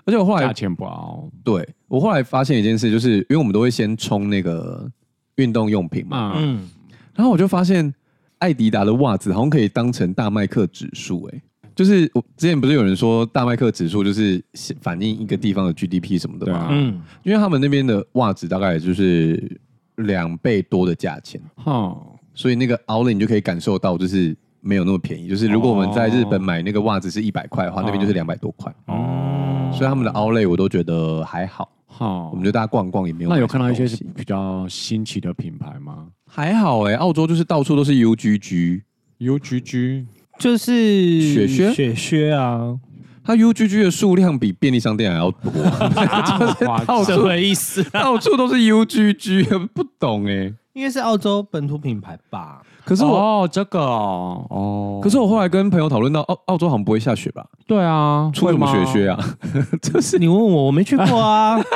[0.04, 4.90] 而且我后来价钱不凹，对，我后来发现一件事，就是因为我们都会先冲那个
[5.36, 6.68] 运动用品嘛，嗯，
[7.14, 7.94] 然后我就发现
[8.42, 11.40] 爱迪达的袜子好像可以当成大麦克指数，哎，
[11.76, 14.44] 就是我之前不是有人说大麦克指数就是
[14.80, 16.66] 反映一个地方的 GDP 什么的吗？
[16.72, 19.60] 嗯，因为他们那边的袜子大概也就是
[19.94, 29.70] 两倍多的价钱，哦，所以那个 Outlet 你就可以感受到就是没有那么便宜，就是如果我们在日本买那个袜子是一百块的话，那边就是两百多块，哦。
[29.72, 33.30] 所以他们的 Outlet 我都觉得还好，好，我们就大家逛逛也没有。
[33.30, 36.08] 那有看到一些是比较新奇的品牌吗？
[36.34, 40.06] 还好哎、欸，澳洲就是到处都是 UGG，UGG
[40.38, 42.74] 就是雪靴，雪靴啊。
[43.22, 45.52] 它 UGG 的数量比便利商店还要多，
[47.04, 47.84] 什么意思？
[47.90, 50.54] 到处都是 UGG，不懂哎、欸。
[50.72, 52.62] 应该是澳洲本土品牌吧？
[52.82, 57.44] 可是我哦，这个哦，哦，可是我后来跟朋友讨论到，澳澳洲好像不会下雪吧？
[57.66, 59.18] 对啊，出什么雪靴啊？
[59.82, 61.62] 就是你问我，我没去过啊。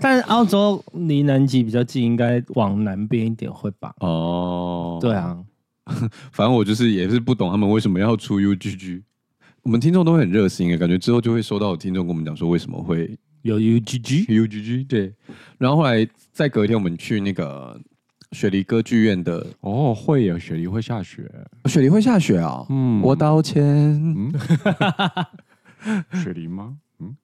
[0.00, 3.94] 但澳洲离南极比较近，应该往南边一点会吧？
[4.00, 5.38] 哦，对啊，
[6.32, 9.02] 反正我就是也是不懂他们为什么要出 UGG。
[9.62, 15.12] 我们听众都会很热心诶，感觉之后就会收到有听众跟我们讲说为什么会有 UGG UGG 对，
[15.58, 17.80] 然后后来再隔一天我们去那个。
[18.32, 21.22] 雪梨歌剧院的哦，会有雪梨会下雪，
[21.66, 22.66] 雪梨会下雪啊、哦！
[22.68, 23.62] 嗯，我道歉。
[23.64, 24.32] 嗯、
[26.20, 26.76] 雪梨吗？
[26.98, 27.16] 嗯，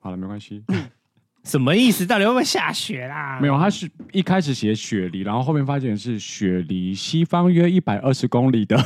[0.00, 0.64] 好了，没关系。
[1.44, 2.06] 什么意思？
[2.06, 3.38] 到底会不会下雪啦？
[3.40, 8.76] 没有，他是一开始写雪梨，然后后面发现是雪梨西方约一百二十公里的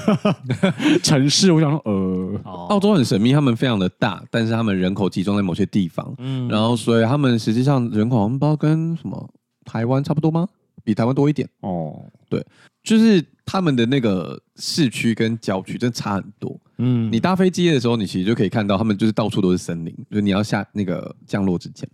[1.02, 1.52] 城市。
[1.52, 6.14] 我想说，呃，澳洲很神秘，他们非常的大，但是他们人口集中在某些地方。
[6.18, 9.30] 嗯，然后所以他们实际上人口好像不知道跟什么
[9.64, 10.48] 台湾差不多吗？
[10.84, 12.00] 比台湾多一点哦，
[12.30, 12.44] 对，
[12.84, 16.58] 就是他们的那个市区跟郊区真的差很多。
[16.78, 21.88] 嗯，你搭飞机的时候，你其实就可以看到他们就是到处都是森林，就是你要下那个降落之前。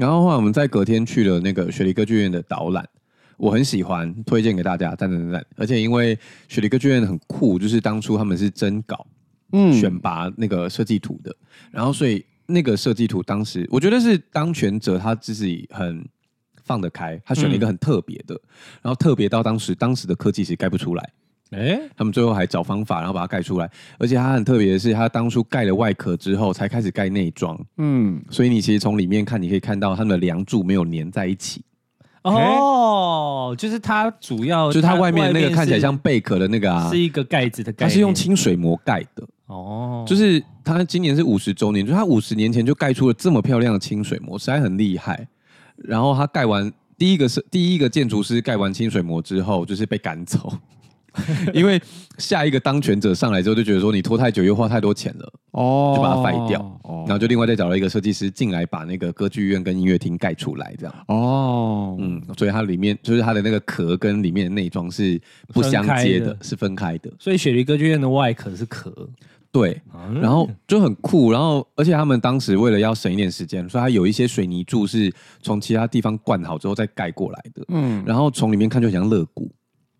[0.00, 2.88] 然后后来我们在隔天去了那个雪梨歌剧院的导览，
[3.36, 5.46] 我很喜欢，推荐给大家，赞赞赞赞！
[5.56, 9.06] 而且因为雪梨歌剧院很酷，就是当初他们是征稿，
[9.52, 11.36] 嗯，选拔那个设计图的，
[11.70, 16.02] 然后所以那个设计图当时我觉得是当权者他自己很。
[16.62, 18.40] 放得开，他选了一个很特别的，嗯、
[18.82, 21.10] 然后特别到当时当时的科技其实盖不出来，
[21.50, 23.70] 哎、欸，他们最后还找方法，然后把它盖出来。
[23.98, 27.58] 而且它很特别的是，它当初盖了外壳之后，才开始盖内装。
[27.78, 31.62] 嗯，所以你其实从里面看，你可以看到它们的梁柱没有粘在一起。
[32.22, 39.26] 哦，就是它主要就是它外面那个看起来像贝壳的那个啊，是一个盖子的盖，它是用清水膜盖的。
[39.46, 45.26] 哦，就是它今年是五十周年，就是它五十年前就盖出了这么漂亮的清水膜，实在很厉害。
[45.76, 50.52] 然后他盖完第一个是第一个建筑师盖完清水膜之后，就是被赶走，
[51.52, 51.80] 因为
[52.18, 60.94] 下一个当权者上来之后就觉得说，你拖太久又花太多钱了，哦，就把它废掉，哦，然后就另外再找了一个设计师进来把那个歌剧院跟音乐厅盖出来，这样。
[61.08, 68.92] 哦，嗯，所以它里面就是它的那个壳跟里面的内装是不相接的，是分开的，所以雪梨歌剧院的外壳是壳。
[69.52, 69.82] 对，
[70.22, 77.64] 然后就很酷，然后而且他们当时为了要省一点时间，所以它有一些水泥柱是从其他地方灌好之后再盖过来的。
[77.70, 79.50] 嗯，然后从里面看就很像肋骨。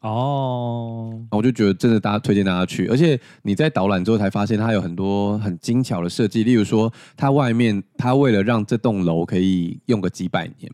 [0.00, 10.72] 哦，我就觉得真的大家推荐大家去，而且你在导览之后才发现它有很多很精巧的设计，例如说它外面它为了让这栋楼可以用个几百年，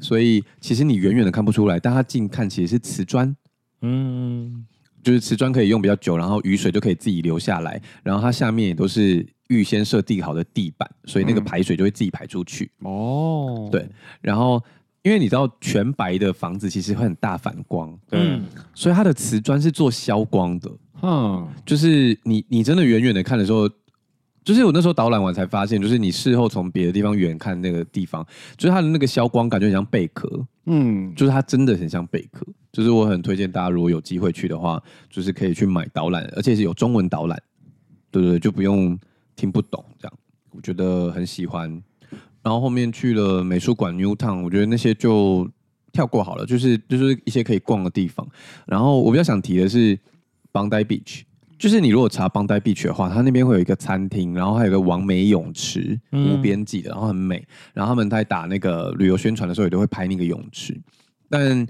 [0.00, 3.34] 所以其实你远远的看不出来，但它近看其实是瓷砖。
[3.82, 4.66] 嗯。
[5.00, 12.70] 就是瓷砖可以用比较久，然后雨水就可以自己流下来，然后它下面也都是预先设定好的地板，所以那个排水就会自己排出去。
[12.80, 13.88] 哦，对，
[14.20, 14.62] 然后
[15.02, 18.42] 因为你知道全白的房子其实会很大反光，嗯，
[18.74, 20.70] 所以它的瓷砖是做消光的，
[21.02, 23.68] 嗯，就是你你真的远远的看的时候。
[24.44, 28.26] 就是我那时候导览完才发现，就是你事后从别的地方远看那个地方，
[28.56, 30.26] 就是它的那个消光感觉很像贝壳，
[30.64, 32.46] 嗯，就是它真的很像贝壳。
[32.72, 37.38] 就是我很推荐大家，如果有机会去的话，就是可以去买导览，而且是有中文导览，
[38.10, 38.98] 对对对，就不用
[39.36, 40.18] 听不懂这样，
[40.52, 41.82] 我觉得很喜欢。
[42.48, 45.46] 然后后面去了美术馆 Newtown，我觉得那些就
[45.92, 48.26] 跳过好了，就是就是一些可以逛的地方。
[48.64, 49.98] 然后我比较想提的是
[50.50, 51.24] Bondi Beach。
[51.58, 57.46] 就是你如果查邦代 beach 的话，它那边会有一个餐厅，然后还有个完美泳池，无边际的，然后很美。
[57.74, 60.80] 然后他们在打那个旅游宣传的时候，也都会拍那个泳池。
[61.28, 61.66] 但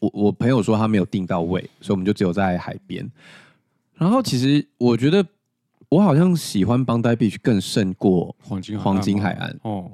[0.00, 3.08] 我我朋友说他没有订到位，所以我们就只有在海边。
[3.94, 5.24] 然后其实我觉得
[5.90, 9.90] 我好像喜欢邦代 beach 更胜过黄金黄金海岸哦。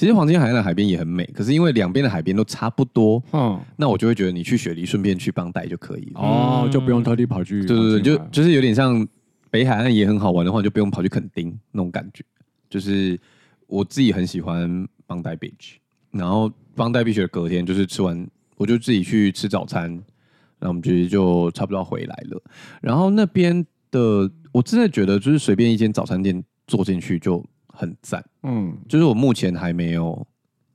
[0.00, 7.62] 其实黄金海岸的海边也很美，可是因为两边的海边都差不多，嗯，那我就会觉得你去雪梨顺便去邦代就可以了，哦，就不用特地跑去。
[7.66, 9.06] 对对对，就就是有点像
[9.50, 12.24] 北海岸也很好玩的话，就不用跑去垦丁那种感觉。
[12.70, 13.20] 就是
[13.66, 15.74] 我自己很喜欢邦代 beach，
[16.12, 18.26] 然后邦代 beach 的隔天就是吃完，
[18.56, 22.42] 我就自己去吃早餐，然后我们其实就差不多要回来了。
[22.80, 27.44] 然后那边的我真的觉得就是随便一间早餐店坐进去就。
[27.80, 30.26] 很赞，嗯，就是我目前还没有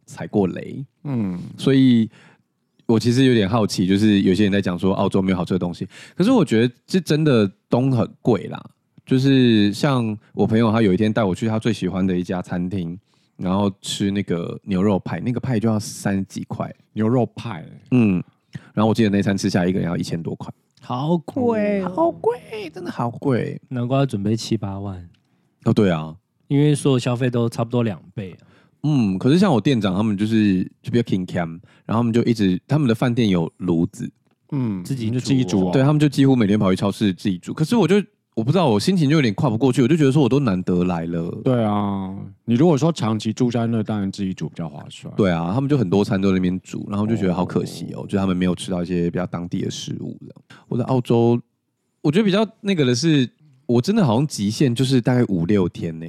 [0.07, 2.09] 踩过雷，嗯，所以
[2.87, 8.59] 我其实有点好奇，就是有些人在讲说澳洲没有好吃的东西，可是我觉得这真的都很贵啦。
[9.05, 12.97] 就是像我朋友，他有一天带我去他最喜欢的一家餐厅，
[13.37, 16.73] 然后吃那个牛肉派，那个派就要三十几块。
[16.93, 18.23] 牛肉派，嗯，
[18.73, 20.51] 然后我记得那餐吃下来一个人要一千多块，
[20.81, 25.07] 好贵，好贵，真的好贵，难怪要准备七八万。
[25.65, 26.15] 哦，对啊。
[26.47, 28.47] 因为所有消费都差不多两倍啊。
[28.83, 34.07] 嗯，可是像我店长他们就是就比较 king cam，然后他们就一直他们的饭店有炉子，
[34.51, 37.51] 嗯，自己就自己煮，对他们就几乎每天跑去超市自己煮。
[37.51, 37.95] 可是我就
[38.35, 41.31] 我不知道，我心情就有点跨不过去，我就觉得说我都难得来了。
[41.43, 45.11] 对啊，你如果说长期住在那，当然自己煮比较划算。
[45.15, 50.15] 对啊，他们就很多餐都在那边煮，然后就觉得好可惜哦，就他们没有吃到一些比较当地的食物。
[50.67, 51.41] 我在澳洲，
[52.01, 53.27] 我觉得比较那个的是，
[53.65, 56.05] 我真的好像极限就是大概五六天呢。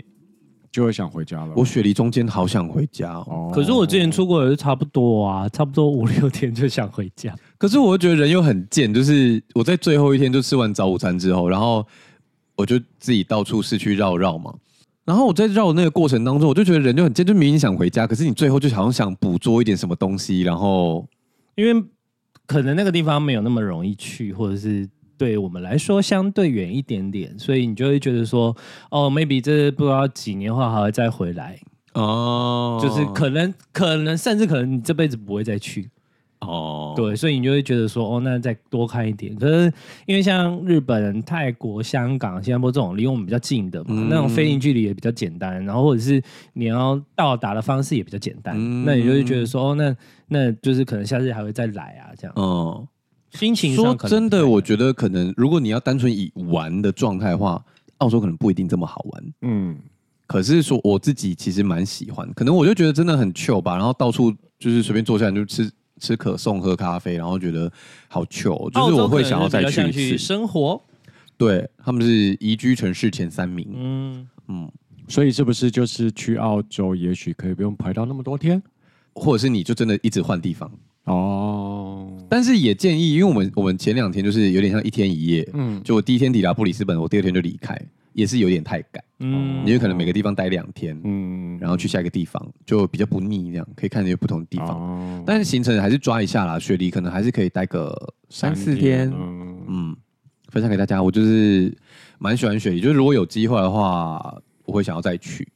[0.77, 1.55] 就会想回家了。
[1.57, 7.35] 我雪梨中间好想回家哦，可是我之前出国也是差不多啊，差不多五六天就想回家。
[7.57, 11.83] 可是我又觉得人又很贱，就是我在最后一天就吃完早午餐之后，然后
[12.57, 14.53] 我就自己到处市区绕绕嘛。
[15.07, 21.09] 然后我在绕那个过程当中，我就觉得人就很贱，就明明想回家，可是你最后就好像想捕捉一点什么东西，然后
[21.55, 21.83] 因为
[22.47, 24.87] 可能那个地方没有那么容易去，或者是。
[25.19, 28.57] 对我们来说相对远一点点，所以你就会觉得说，
[28.91, 31.59] 哦，maybe 这不知道几年后还会再回来
[31.95, 35.89] 哦，就是可能可能甚至可能你这辈子不会再去
[36.41, 39.35] 哦，对，所以你就会觉得说，哦，那再多看一点。
[39.37, 39.73] 可是
[40.05, 49.97] 因为像日本、泰国、香港、新加坡这种离我们比较近的嘛，嗯、那种飞行距离也比较简单，然后或者是你要到达的方式也比较简单，嗯、那你就会觉得说，哦，那
[50.29, 52.87] 那就是可能下次还会再来啊，这样哦。
[53.37, 57.63] 心情说真的，我觉得可能如果你要单纯以玩的状态的话，
[57.99, 59.25] 澳洲可能不一定这么好玩。
[59.43, 59.79] 嗯，
[60.27, 65.71] 可是说我自己其实蛮喜欢，可能我就觉得真的很 chill 吧，然后到处就是随便坐下来就吃
[66.01, 67.71] 吃可颂、喝咖啡，然后觉得
[68.09, 70.83] 好 chill，就是我会想要再去一次生活。
[71.39, 73.69] 对，他们是宜居城市前三名。
[73.75, 74.71] 嗯嗯，
[75.09, 78.63] 所以是不是就是去澳洲，也许可以不用排到那么多天，
[79.15, 80.71] 或者是你就真的一直换地方
[81.07, 82.09] 哦。
[82.29, 87.81] 但是也建议，因为我们我们前两天就是有点像一天一夜，嗯，就我第一天抵达布里斯本，我第二天就离开，
[88.13, 97.95] 也是有点太赶，嗯，因为可能每个地方待两天，嗯，然后去下一个地方就比较不腻，这样可以看些不同的地方，哦，但是行程还是抓一下啦，雪梨可能还是可以待个
[98.29, 99.97] 三四天，嗯，嗯，
[100.49, 101.73] 分享给大家，我就是
[102.19, 105.47] 蛮喜欢雪梨，就是如果有机会的话，我会想要再去。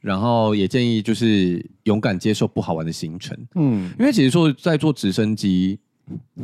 [0.00, 5.78] 然后也建议就是勇敢接受不好玩的行程，嗯，因为其实说在坐直升机，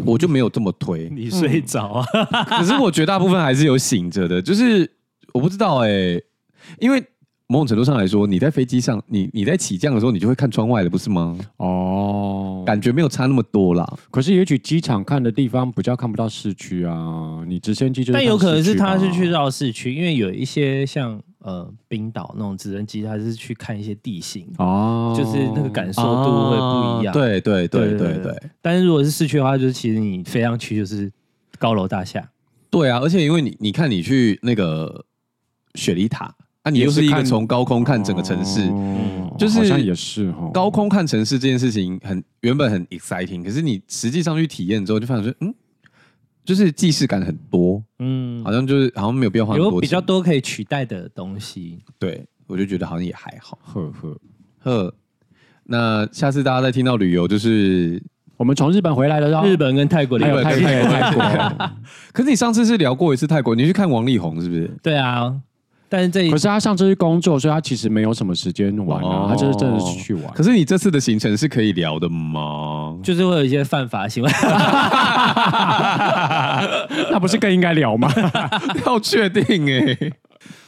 [0.05, 1.09] 我就没有这么推。
[1.11, 2.05] 你睡着啊？
[2.45, 4.91] 可是我绝大部分还是有醒着的，就是
[5.33, 6.25] 我不知道哎、欸，
[6.79, 7.03] 因为
[7.47, 11.39] 某种程度上来说，你在飞机上，你你在起降的时候，你就会看窗外了，不是吗？
[11.57, 13.91] 哦，感觉没有差那么多啦。
[14.11, 21.19] 可是也许机场看的地方比较看不到市区啊，你直升机就，但有可能是他是去绕市区，因为有一些像。
[21.47, 27.13] 呃，冰岛那种直升机，它是去看一些地形哦，就是那个感受度会不一样。
[27.15, 28.43] 对对对对对，对。
[28.61, 31.09] 但是如果是市区的话，就是其实你飞上去就是
[31.57, 32.29] 高楼大厦。
[32.69, 35.05] 对啊，而且因为你你看你去那个
[35.77, 36.35] 雪梨塔，
[36.65, 38.67] 那、啊、你又是一个从高空看整个城市，
[39.39, 45.55] 就是好像也是高空看城市这件事情很原本很 exciting，可是你实际上去体验之后，就发现说嗯。
[46.47, 54.17] 就是既视感很多，嗯，好像就是好像没有必要花多有比较多可以取代的东西，对，我就觉得好像也还好，呵呵。
[54.61, 54.95] 呵。
[55.65, 58.01] 那下次大家再听到旅游，就是
[58.37, 61.71] 我们从日本回来的时候，日本跟泰国，还有泰国，泰国。
[62.15, 64.71] 可是你上次是聊过一次泰国，你去看王力宏是不是？
[64.81, 65.35] 对啊，
[65.89, 70.24] 但是这一可是他上次去工作，所以他其实没有什么时间玩啊，哦他就是真的是去玩。
[70.34, 72.97] 可是你这次的行程是可以聊的吗？
[73.03, 74.30] 就是会有一些犯法行为。
[77.11, 78.12] 那不是更应该聊吗？
[78.87, 79.97] 要确定哎。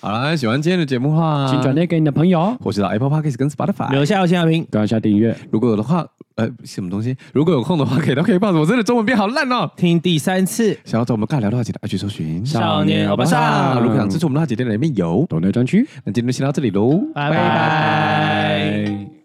[0.01, 5.37] 好了，喜欢今天的节目的话，请转贴给你的朋友，或是到 Apple Podcast 跟 Spotify 留下五星好评，关一下订阅。
[5.51, 7.17] 如果有的话，呃，什么东西？
[7.33, 8.59] 如果有空的话，可以到 KKBOX。
[8.61, 9.69] 我真的中文变好烂哦。
[9.77, 10.79] 听第三次。
[10.85, 15.27] 想要找我们尬聊的话，记得要去搜寻少年欧巴桑啊如果想支持我们的话，姐姐里面有。
[15.29, 19.18] 懂内专区，那今天就先到这里喽，拜拜。